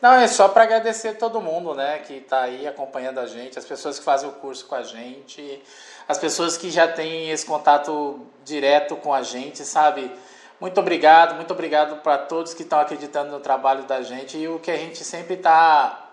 Não, 0.00 0.12
é 0.12 0.28
só 0.28 0.48
para 0.48 0.64
agradecer 0.64 1.14
todo 1.14 1.40
mundo, 1.40 1.74
né, 1.74 2.00
que 2.00 2.14
está 2.14 2.42
aí 2.42 2.66
acompanhando 2.66 3.20
a 3.20 3.26
gente, 3.26 3.58
as 3.58 3.64
pessoas 3.64 3.98
que 3.98 4.04
fazem 4.04 4.28
o 4.28 4.32
curso 4.32 4.66
com 4.66 4.74
a 4.74 4.82
gente, 4.82 5.62
as 6.06 6.18
pessoas 6.18 6.58
que 6.58 6.70
já 6.70 6.86
têm 6.86 7.30
esse 7.30 7.46
contato 7.46 8.26
direto 8.44 8.96
com 8.96 9.14
a 9.14 9.22
gente, 9.22 9.64
sabe? 9.64 10.14
Muito 10.60 10.78
obrigado, 10.78 11.34
muito 11.34 11.52
obrigado 11.52 12.02
para 12.02 12.18
todos 12.18 12.52
que 12.52 12.62
estão 12.62 12.78
acreditando 12.80 13.30
no 13.30 13.40
trabalho 13.40 13.84
da 13.84 14.02
gente 14.02 14.36
e 14.36 14.46
o 14.46 14.58
que 14.58 14.70
a 14.70 14.76
gente 14.76 15.02
sempre 15.02 15.34
está 15.34 16.10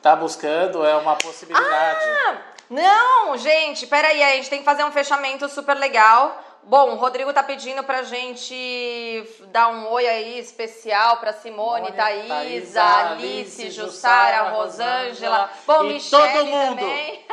tá 0.00 0.14
buscando 0.14 0.86
é 0.86 0.96
uma 0.96 1.16
possibilidade. 1.16 2.04
Ah, 2.28 2.36
não, 2.70 3.36
gente, 3.36 3.86
peraí, 3.86 4.22
a 4.22 4.36
gente 4.36 4.50
tem 4.50 4.60
que 4.60 4.64
fazer 4.64 4.84
um 4.84 4.92
fechamento 4.92 5.48
super 5.48 5.76
legal. 5.76 6.44
Bom, 6.68 6.90
o 6.90 6.94
Rodrigo 6.96 7.32
tá 7.32 7.42
pedindo 7.42 7.82
pra 7.82 8.02
gente 8.02 9.26
dar 9.46 9.68
um 9.68 9.88
oi 9.88 10.06
aí 10.06 10.38
especial 10.38 11.16
pra 11.16 11.32
Simone, 11.32 11.92
Thaisa, 11.92 12.28
Thaisa, 12.28 12.84
Alice, 12.84 13.70
Jussara, 13.70 14.50
Rosângela. 14.50 15.50
Bom, 15.66 15.84
e 15.84 15.94
Michele 15.94 16.32
todo 16.34 16.46
mundo. 16.46 16.78
também. 16.80 17.26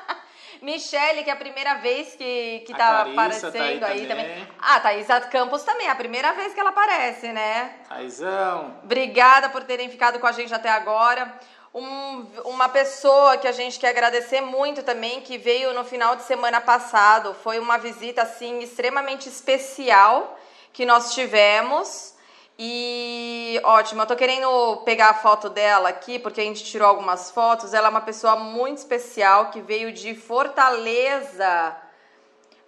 Michele, 0.62 1.22
que 1.22 1.28
é 1.28 1.32
a 1.34 1.36
primeira 1.36 1.74
vez 1.74 2.16
que, 2.16 2.60
que 2.66 2.72
tá 2.72 3.04
Clarissa 3.04 3.48
aparecendo 3.48 3.80
tá 3.80 3.86
aí, 3.88 4.00
aí 4.00 4.06
também. 4.06 4.24
também. 4.24 4.48
Ah, 4.58 4.80
Thaisa 4.80 5.20
Campos 5.22 5.62
também, 5.62 5.86
é 5.86 5.90
a 5.90 5.94
primeira 5.94 6.32
vez 6.32 6.54
que 6.54 6.60
ela 6.60 6.70
aparece, 6.70 7.28
né? 7.32 7.80
Thaisão. 7.86 8.78
Obrigada 8.82 9.50
por 9.50 9.62
terem 9.64 9.90
ficado 9.90 10.18
com 10.18 10.26
a 10.26 10.32
gente 10.32 10.54
até 10.54 10.70
agora. 10.70 11.38
Um, 11.72 12.26
uma 12.46 12.68
pessoa 12.68 13.36
que 13.36 13.46
a 13.46 13.52
gente 13.52 13.78
quer 13.78 13.90
agradecer 13.90 14.40
muito 14.40 14.82
também, 14.82 15.20
que 15.20 15.38
veio 15.38 15.72
no 15.72 15.84
final 15.84 16.16
de 16.16 16.24
semana 16.24 16.60
passado. 16.60 17.32
Foi 17.32 17.60
uma 17.60 17.78
visita 17.78 18.22
assim 18.22 18.58
extremamente 18.58 19.28
especial 19.28 20.36
que 20.72 20.84
nós 20.84 21.14
tivemos. 21.14 22.14
E 22.58 23.60
ótimo, 23.62 24.02
eu 24.02 24.06
tô 24.06 24.16
querendo 24.16 24.82
pegar 24.84 25.10
a 25.10 25.14
foto 25.14 25.48
dela 25.48 25.88
aqui, 25.88 26.18
porque 26.18 26.40
a 26.40 26.44
gente 26.44 26.64
tirou 26.64 26.88
algumas 26.88 27.30
fotos. 27.30 27.72
Ela 27.72 27.86
é 27.86 27.90
uma 27.90 28.00
pessoa 28.00 28.34
muito 28.34 28.78
especial 28.78 29.50
que 29.50 29.60
veio 29.60 29.92
de 29.92 30.14
Fortaleza 30.14 31.76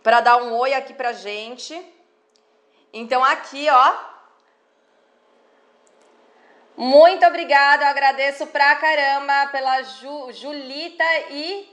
para 0.01 0.21
dar 0.21 0.37
um 0.37 0.57
oi 0.57 0.75
aqui 0.75 0.95
pra 0.95 1.13
gente. 1.13 1.75
Então 2.93 3.25
aqui, 3.25 3.69
ó, 3.69 4.12
muito 6.83 7.25
obrigada, 7.27 7.85
eu 7.85 7.89
agradeço 7.89 8.47
pra 8.49 8.75
caramba 8.77 9.47
pela 9.49 9.83
Ju, 9.83 10.33
Julita 10.33 11.05
e 11.31 11.73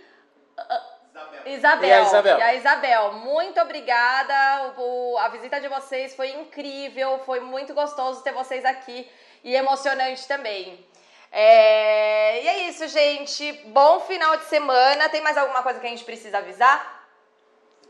Isabel. 1.12 1.42
Isabel. 1.46 1.90
E 1.90 1.94
a 1.94 2.02
Isabel. 2.02 2.38
E 2.38 2.42
a 2.42 2.56
Isabel. 2.56 3.12
Muito 3.14 3.60
obrigada. 3.60 4.74
O, 4.78 5.18
a 5.18 5.30
visita 5.30 5.60
de 5.60 5.68
vocês 5.68 6.16
foi 6.16 6.30
incrível, 6.30 7.20
foi 7.26 7.40
muito 7.40 7.74
gostoso 7.74 8.24
ter 8.24 8.34
vocês 8.34 8.64
aqui 8.64 9.10
e 9.44 9.56
emocionante 9.56 10.28
também. 10.28 10.86
É, 11.32 12.44
e 12.44 12.48
é 12.48 12.58
isso, 12.70 12.88
gente. 12.88 13.52
Bom 13.68 14.00
final 14.02 14.38
de 14.38 14.46
semana. 14.46 15.10
Tem 15.10 15.22
mais 15.22 15.38
alguma 15.38 15.64
coisa 15.64 15.80
que 15.80 15.88
a 15.88 15.90
gente 15.90 16.04
precisa 16.04 16.38
avisar? 16.38 17.08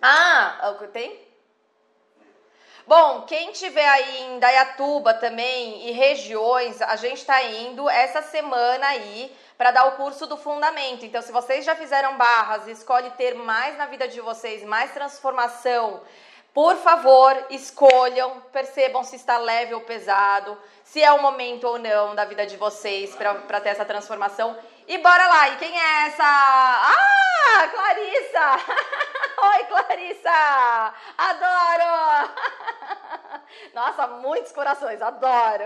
Ah, 0.02 0.74
tem? 0.94 1.29
Bom, 2.90 3.22
quem 3.22 3.52
tiver 3.52 3.88
aí 3.88 4.24
em 4.24 4.40
Dayatuba 4.40 5.14
também 5.14 5.88
e 5.88 5.92
regiões, 5.92 6.82
a 6.82 6.96
gente 6.96 7.18
está 7.18 7.40
indo 7.44 7.88
essa 7.88 8.24
semana 8.24 8.88
aí 8.88 9.32
para 9.56 9.70
dar 9.70 9.86
o 9.90 9.92
curso 9.92 10.26
do 10.26 10.36
fundamento. 10.36 11.06
Então, 11.06 11.22
se 11.22 11.32
vocês 11.32 11.64
já 11.64 11.76
fizeram 11.76 12.18
barras 12.18 12.68
escolhe 12.68 13.12
ter 13.12 13.36
mais 13.36 13.78
na 13.78 13.86
vida 13.86 14.08
de 14.08 14.20
vocês, 14.20 14.64
mais 14.64 14.92
transformação, 14.92 16.02
por 16.52 16.78
favor, 16.78 17.38
escolham, 17.52 18.42
percebam 18.52 19.04
se 19.04 19.18
está 19.18 19.38
leve 19.38 19.76
ou 19.76 19.82
pesado, 19.82 20.58
se 20.84 21.00
é 21.04 21.12
o 21.12 21.22
momento 21.22 21.66
ou 21.66 21.78
não 21.78 22.16
da 22.16 22.26
vida 22.26 22.44
de 22.48 22.58
vocês 22.58 23.16
para 23.16 23.62
ter 23.62 23.70
essa 23.70 23.86
transformação. 23.86 24.58
E 24.88 24.98
bora 24.98 25.28
lá! 25.28 25.50
E 25.50 25.58
quem 25.58 25.80
é 25.80 26.08
essa? 26.08 26.24
Ah, 26.24 27.70
Clarissa! 27.72 28.74
Oi, 29.54 29.64
Clarissa! 29.66 30.94
Adoro! 31.20 32.70
Nossa, 33.74 34.08
muitos 34.08 34.52
corações, 34.52 35.02
adoro. 35.02 35.66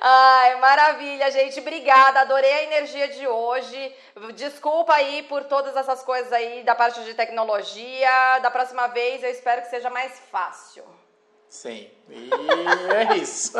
Ai, 0.00 0.56
maravilha, 0.56 1.30
gente. 1.30 1.58
Obrigada. 1.60 2.20
Adorei 2.20 2.52
a 2.52 2.62
energia 2.64 3.08
de 3.08 3.26
hoje. 3.26 3.94
Desculpa 4.34 4.94
aí 4.94 5.22
por 5.24 5.44
todas 5.44 5.76
essas 5.76 6.02
coisas 6.02 6.32
aí 6.32 6.62
da 6.62 6.74
parte 6.74 7.02
de 7.04 7.14
tecnologia. 7.14 8.38
Da 8.40 8.50
próxima 8.50 8.86
vez 8.88 9.22
eu 9.22 9.30
espero 9.30 9.62
que 9.62 9.68
seja 9.68 9.90
mais 9.90 10.18
fácil. 10.30 10.84
Sim. 11.48 11.90
E 12.08 12.30
é 12.94 13.16
isso. 13.16 13.52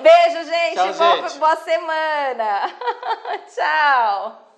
Beijo, 0.00 0.44
gente. 0.44 0.74
Tchau, 0.74 0.94
boa, 0.94 1.28
gente. 1.28 1.38
boa 1.38 1.56
semana. 1.56 2.76
Tchau. 3.54 4.49